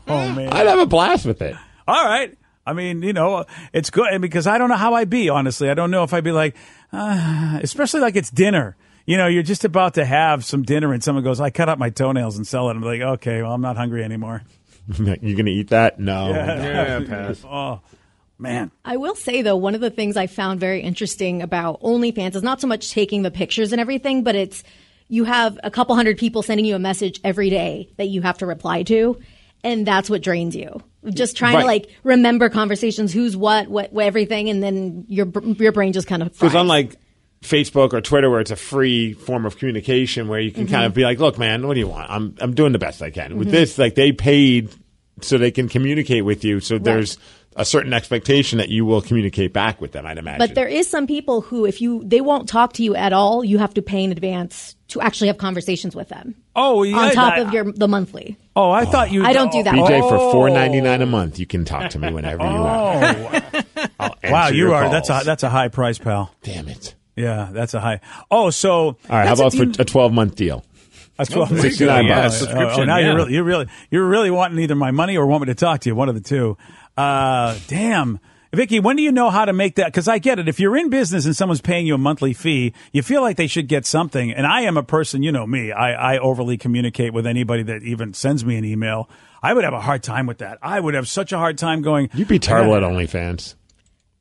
Oh 0.07 0.33
man! 0.33 0.49
I'd 0.51 0.65
have 0.67 0.79
a 0.79 0.85
blast 0.87 1.25
with 1.27 1.41
it. 1.43 1.55
All 1.89 2.05
right. 2.05 2.37
I 2.67 2.73
mean, 2.73 3.01
you 3.01 3.13
know, 3.13 3.45
it's 3.73 3.89
good 3.89 4.21
because 4.21 4.45
I 4.45 4.59
don't 4.59 4.69
know 4.69 4.75
how 4.77 4.93
I'd 4.93 5.09
be. 5.09 5.27
Honestly, 5.29 5.71
I 5.71 5.73
don't 5.73 5.89
know 5.89 6.03
if 6.03 6.13
I'd 6.13 6.23
be 6.23 6.31
like, 6.31 6.55
uh, 6.93 7.59
especially 7.63 8.01
like 8.01 8.15
it's 8.15 8.29
dinner. 8.29 8.77
You 9.07 9.17
know, 9.17 9.25
you're 9.25 9.41
just 9.41 9.65
about 9.65 9.95
to 9.95 10.05
have 10.05 10.45
some 10.45 10.61
dinner, 10.61 10.93
and 10.93 11.03
someone 11.03 11.23
goes, 11.23 11.41
"I 11.41 11.49
cut 11.49 11.67
out 11.67 11.79
my 11.79 11.89
toenails 11.89 12.37
and 12.37 12.45
sell 12.45 12.69
it." 12.69 12.75
I'm 12.75 12.83
like, 12.83 13.01
"Okay, 13.01 13.41
well, 13.41 13.53
I'm 13.53 13.61
not 13.61 13.75
hungry 13.75 14.03
anymore." 14.03 14.43
you're 14.99 15.35
gonna 15.35 15.49
eat 15.49 15.69
that? 15.69 15.99
No. 15.99 16.29
Yeah, 16.29 16.99
pass. 17.07 17.43
Oh, 17.49 17.81
man. 18.37 18.69
I 18.85 18.97
will 18.97 19.15
say 19.15 19.41
though, 19.41 19.57
one 19.57 19.73
of 19.73 19.81
the 19.81 19.89
things 19.89 20.15
I 20.15 20.27
found 20.27 20.59
very 20.59 20.81
interesting 20.81 21.41
about 21.41 21.81
OnlyFans 21.81 22.35
is 22.35 22.43
not 22.43 22.61
so 22.61 22.67
much 22.67 22.91
taking 22.91 23.23
the 23.23 23.31
pictures 23.31 23.71
and 23.71 23.81
everything, 23.81 24.23
but 24.23 24.35
it's 24.35 24.63
you 25.07 25.23
have 25.23 25.59
a 25.63 25.71
couple 25.71 25.95
hundred 25.95 26.19
people 26.19 26.43
sending 26.43 26.67
you 26.67 26.75
a 26.75 26.79
message 26.79 27.19
every 27.23 27.49
day 27.49 27.89
that 27.97 28.09
you 28.09 28.21
have 28.21 28.37
to 28.37 28.45
reply 28.45 28.83
to, 28.83 29.19
and 29.63 29.87
that's 29.87 30.07
what 30.07 30.21
drains 30.21 30.55
you. 30.55 30.83
Just 31.13 31.37
trying 31.37 31.55
Right. 31.55 31.61
to 31.61 31.67
like 31.67 31.89
remember 32.03 32.49
conversations, 32.49 33.13
who's 33.13 33.37
what, 33.37 33.69
what, 33.69 33.93
what 33.93 34.05
everything, 34.05 34.49
and 34.49 34.61
then 34.61 35.05
your 35.07 35.27
your 35.57 35.71
brain 35.71 35.93
just 35.93 36.07
kind 36.07 36.21
of 36.21 36.33
Because 36.33 36.55
unlike 36.55 36.97
Facebook 37.41 37.93
or 37.93 38.01
Twitter, 38.01 38.29
where 38.29 38.41
it's 38.41 38.51
a 38.51 38.57
free 38.57 39.13
form 39.13 39.45
of 39.45 39.57
communication, 39.57 40.27
where 40.27 40.41
you 40.41 40.51
can 40.51 40.67
kind 40.67 40.85
of 40.85 40.91
mm-hmm. 40.91 40.97
be 40.97 41.03
like, 41.03 41.19
"Look, 41.19 41.37
man, 41.37 41.65
what 41.65 41.75
do 41.75 41.79
you 41.79 41.87
want? 41.87 42.11
I'm 42.11 42.35
I'm 42.41 42.53
doing 42.53 42.73
the 42.73 42.79
best 42.79 43.01
I 43.01 43.11
can." 43.11 43.37
With 43.37 43.47
mm-hmm. 43.47 43.55
this, 43.55 43.77
like 43.77 43.95
they 43.95 44.11
paid 44.11 44.69
so 45.21 45.37
they 45.37 45.51
can 45.51 45.69
communicate 45.69 46.25
with 46.25 46.43
you. 46.43 46.59
So 46.59 46.77
there's 46.77 47.17
a 47.55 47.65
certain 47.65 47.93
expectation 47.93 48.57
that 48.59 48.69
you 48.69 48.85
will 48.85 49.01
communicate 49.01 49.51
back 49.53 49.81
with 49.81 49.91
them. 49.91 50.05
I'd 50.05 50.17
imagine. 50.17 50.39
But 50.39 50.55
there 50.55 50.67
is 50.67 50.87
some 50.89 51.07
people 51.07 51.41
who, 51.41 51.65
if 51.65 51.81
you 51.81 52.01
they 52.05 52.21
won't 52.21 52.47
talk 52.47 52.73
to 52.73 52.83
you 52.83 52.95
at 52.95 53.11
all, 53.13 53.43
you 53.43 53.57
have 53.57 53.73
to 53.73 53.81
pay 53.81 54.03
in 54.03 54.11
advance 54.11 54.75
to 54.89 55.01
actually 55.01 55.27
have 55.27 55.37
conversations 55.37 55.95
with 55.95 56.09
them 56.09 56.35
Oh, 56.55 56.83
yeah. 56.83 56.97
on 56.97 57.11
top 57.13 57.33
I- 57.33 57.39
of 57.39 57.53
your 57.53 57.71
the 57.71 57.87
monthly. 57.87 58.37
Oh, 58.55 58.71
I 58.71 58.85
thought 58.85 59.11
you. 59.11 59.23
I 59.23 59.33
don't 59.33 59.51
do 59.51 59.63
that. 59.63 59.73
BJ 59.73 60.01
Oh. 60.01 60.09
for 60.09 60.31
four 60.31 60.49
ninety 60.49 60.81
nine 60.81 61.01
a 61.01 61.05
month, 61.05 61.39
you 61.39 61.45
can 61.45 61.65
talk 61.65 61.89
to 61.91 61.99
me 61.99 62.11
whenever 62.11 62.43
you 62.43 62.49
want. 62.59 63.35
Oh. 63.45 63.61
I'll 63.99 64.15
Wow, 64.31 64.47
you 64.49 64.57
your 64.67 64.75
are. 64.75 64.89
That's 64.89 65.09
a 65.09 65.13
calls. 65.13 65.25
that's 65.25 65.43
a 65.43 65.49
high 65.49 65.67
price, 65.69 65.97
pal. 65.97 66.33
damn 66.43 66.67
it. 66.67 66.95
Yeah, 67.15 67.49
that's 67.51 67.73
a 67.73 67.79
high. 67.81 67.99
Oh, 68.31 68.49
so 68.49 68.71
All 68.71 68.97
right, 69.09 69.27
how 69.27 69.33
about 69.33 69.53
you- 69.53 69.73
for 69.73 69.81
a 69.81 69.85
twelve 69.85 70.13
month 70.13 70.35
deal? 70.35 70.63
That's 71.17 71.29
twelve. 71.31 71.49
there 71.49 71.57
you 71.57 71.63
go. 71.63 71.69
69 71.69 72.05
Yeah, 72.05 72.21
bucks. 72.23 72.35
Oh, 72.35 72.37
subscription. 72.45 72.81
oh, 72.81 72.85
now 72.85 72.97
yeah. 72.97 73.05
you're 73.07 73.15
really, 73.15 73.33
you're 73.33 73.43
really, 73.43 73.67
you're 73.91 74.07
really 74.07 74.31
wanting 74.31 74.59
either 74.59 74.75
my 74.75 74.91
money 74.91 75.17
or 75.17 75.25
want 75.25 75.41
me 75.41 75.47
to 75.47 75.55
talk 75.55 75.81
to 75.81 75.89
you. 75.89 75.95
One 75.95 76.07
of 76.07 76.15
the 76.15 76.21
two. 76.21 76.57
Uh, 76.99 77.57
damn. 77.67 78.19
Vicky, 78.51 78.79
when 78.79 78.95
do 78.95 79.03
you 79.03 79.11
know 79.11 79.29
how 79.29 79.45
to 79.45 79.53
make 79.53 79.75
that? 79.75 79.85
Because 79.85 80.07
I 80.07 80.17
get 80.17 80.39
it. 80.39 80.49
If 80.49 80.59
you're 80.59 80.75
in 80.75 80.89
business 80.89 81.25
and 81.25 81.35
someone's 81.35 81.61
paying 81.61 81.85
you 81.85 81.95
a 81.95 81.97
monthly 81.99 82.33
fee, 82.33 82.73
you 82.91 83.03
feel 83.03 83.21
like 83.21 83.37
they 83.37 83.45
should 83.47 83.67
get 83.67 83.85
something. 83.85 84.31
And 84.31 84.45
I 84.47 84.61
am 84.61 84.75
a 84.75 84.83
person, 84.83 85.21
you 85.21 85.31
know 85.31 85.45
me, 85.45 85.71
I, 85.71 86.15
I 86.15 86.17
overly 86.17 86.57
communicate 86.57 87.13
with 87.13 87.27
anybody 87.27 87.63
that 87.63 87.83
even 87.83 88.13
sends 88.15 88.43
me 88.43 88.57
an 88.57 88.65
email. 88.65 89.07
I 89.41 89.53
would 89.53 89.63
have 89.63 89.73
a 89.73 89.79
hard 89.79 90.01
time 90.01 90.25
with 90.25 90.39
that. 90.39 90.57
I 90.63 90.79
would 90.79 90.95
have 90.95 91.07
such 91.07 91.31
a 91.31 91.37
hard 91.37 91.57
time 91.59 91.83
going. 91.83 92.09
You'd 92.13 92.27
be 92.27 92.39
terrible 92.39 92.75
at 92.75 92.81
OnlyFans. 92.83 93.53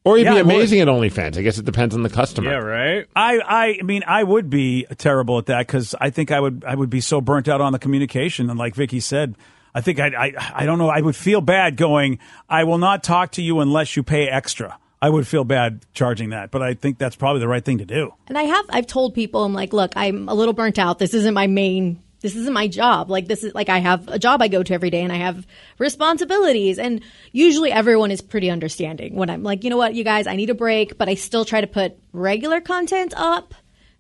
Or 0.04 0.16
you'd 0.18 0.25
Yeah, 0.25 0.35
be 0.35 0.40
amazing 0.40 0.80
at 0.80 0.88
OnlyFans. 0.88 1.38
I 1.38 1.42
guess 1.42 1.58
it 1.58 1.64
depends 1.64 1.94
on 1.94 2.02
the 2.02 2.11
customer. 2.11 2.50
Yeah, 2.50 2.58
right. 2.58 3.06
I, 3.16 3.40
I 3.80 3.82
mean, 3.82 4.04
I 4.06 4.23
would 4.23 4.50
be 4.50 4.87
terrible 4.99 5.38
at 5.38 5.47
that 5.47 5.66
because 5.66 5.94
I 6.00 6.11
think 6.11 6.30
I 6.30 6.38
would, 6.38 6.64
I 6.66 6.75
would 6.75 6.90
be 6.90 7.00
so 7.00 7.20
burnt 7.20 7.49
out 7.49 7.61
on 7.61 7.73
the 7.73 7.78
communication. 7.78 8.50
And 8.50 8.58
like 8.58 8.75
Vicky 8.75 9.00
said, 9.00 9.37
I 9.78 9.80
think 9.80 10.00
I, 10.00 10.08
I, 10.08 10.52
I 10.62 10.66
don't 10.66 10.78
know. 10.78 10.88
I 10.88 11.00
would 11.00 11.14
feel 11.14 11.40
bad 11.40 11.76
going. 11.76 12.18
I 12.49 12.64
will 12.64 12.78
not 12.78 13.04
talk 13.04 13.30
to 13.32 13.42
you 13.42 13.61
unless 13.61 13.97
you 13.97 14.02
pay 14.02 14.26
extra. 14.26 14.76
I 15.00 15.08
would 15.08 15.25
feel 15.25 15.44
bad 15.44 15.87
charging 15.94 16.30
that, 16.30 16.50
but 16.50 16.62
I 16.62 16.75
think 16.75 16.99
that's 16.99 17.14
probably 17.14 17.38
the 17.38 17.47
right 17.47 17.64
thing 17.64 17.78
to 17.78 17.87
do. 17.87 18.11
And 18.26 18.37
I 18.37 18.42
have 18.42 18.64
I've 18.70 18.88
told 18.88 19.14
people 19.14 19.44
I'm 19.44 19.54
like, 19.54 19.73
look, 19.73 19.92
I'm 19.94 20.28
a 20.28 20.35
little 20.35 20.52
burnt 20.52 20.80
out. 20.80 20.99
This 20.99 21.14
isn't 21.14 21.32
my 21.32 21.47
main 21.47 22.02
this 22.23 22.35
isn't 22.35 22.52
my 22.52 22.66
job. 22.66 23.08
Like 23.08 23.28
this 23.28 23.44
is 23.44 23.54
like 23.54 23.68
I 23.68 23.78
have 23.78 24.08
a 24.08 24.18
job 24.18 24.42
I 24.42 24.49
go 24.49 24.64
to 24.64 24.75
every 24.75 24.90
day 24.90 25.02
and 25.02 25.12
I 25.12 25.18
have 25.18 25.47
responsibilities. 25.78 26.80
And 26.80 27.04
usually 27.30 27.70
everyone 27.70 28.11
is 28.11 28.20
pretty 28.20 28.50
understanding 28.50 29.14
when 29.14 29.30
I'm 29.30 29.44
like, 29.44 29.62
you 29.62 29.70
know 29.70 29.76
what, 29.76 29.94
you 29.94 30.02
guys, 30.02 30.26
I 30.26 30.35
need 30.35 30.50
a 30.50 30.54
break, 30.54 30.99
but 30.99 31.08
I 31.08 31.14
still 31.14 31.44
try 31.44 31.61
to 31.61 31.68
put 31.68 31.97
regular 32.12 32.61
content 32.61 33.14
up, 33.16 33.54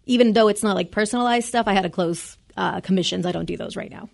even 0.06 0.32
though 0.32 0.48
it's 0.48 0.64
not 0.64 0.74
like 0.74 0.90
personalized 0.90 1.46
stuff. 1.46 1.68
I 1.68 1.74
had 1.74 1.82
to 1.82 1.90
close 1.90 2.36
uh, 2.56 2.80
commissions. 2.80 3.24
I 3.24 3.30
don't 3.30 3.44
do 3.44 3.56
those 3.56 3.76
right 3.76 3.92
now. 3.92 4.08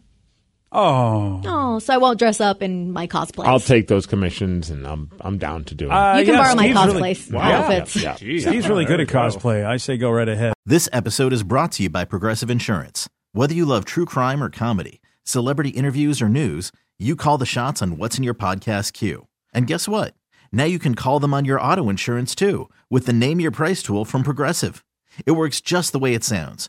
Oh. 0.75 1.41
Oh, 1.45 1.79
so 1.79 1.95
I 1.95 1.99
won't 1.99 2.19
dress 2.19 2.41
up 2.41 2.63
in 2.63 2.91
my 2.93 3.07
cosplay. 3.07 3.47
I'll 3.47 3.61
take 3.61 3.87
those 3.89 4.07
commissions, 4.07 4.71
and 4.71 4.87
I'm 4.87 5.11
I'm 5.21 5.39
down 5.39 5.65
to 5.65 5.75
do 5.75 5.87
it. 5.87 5.91
Uh, 5.93 6.17
You 6.19 6.25
can 6.25 6.35
yeah, 6.35 6.43
borrow 6.43 6.55
my 6.57 6.69
cosplay 6.69 6.95
really- 6.95 7.11
s- 7.13 7.31
Wow. 7.31 7.43
outfits. 7.43 7.97
yeah. 7.97 8.15
Steve's 8.17 8.69
really 8.69 8.85
good 8.85 9.01
at 9.01 9.09
cosplay. 9.09 9.65
I 9.65 9.77
say 9.77 9.97
go 9.97 10.11
right 10.11 10.29
ahead. 10.29 10.53
This 10.67 10.89
episode 10.93 11.33
is 11.33 11.43
brought 11.43 11.73
to 11.73 11.83
you 11.85 11.91
by 11.91 12.05
Progressive 12.05 12.51
Insurance. 12.51 13.09
Whether 13.33 13.55
you 13.55 13.65
love 13.65 13.85
true 13.85 14.05
crime 14.07 14.43
or 14.43 14.51
comedy, 14.51 15.01
celebrity 15.25 15.71
interviews 15.71 16.21
or 16.23 16.29
news, 16.29 16.71
you 16.99 17.17
call 17.17 17.39
the 17.39 17.47
shots 17.47 17.81
on 17.83 17.97
what's 17.99 18.19
in 18.19 18.25
your 18.25 18.35
podcast 18.35 18.93
queue. 18.93 19.27
And 19.53 19.67
guess 19.67 19.87
what? 19.89 20.15
Now 20.53 20.65
you 20.65 20.79
can 20.79 20.95
call 20.95 21.19
them 21.21 21.35
on 21.35 21.45
your 21.45 21.61
auto 21.61 21.89
insurance 21.89 22.35
too 22.35 22.69
with 22.91 23.07
the 23.07 23.13
Name 23.13 23.41
Your 23.41 23.51
Price 23.51 23.83
tool 23.83 24.05
from 24.05 24.23
Progressive. 24.23 24.85
It 25.27 25.33
works 25.33 25.61
just 25.61 25.93
the 25.93 25.99
way 25.99 26.15
it 26.15 26.25
sounds. 26.25 26.69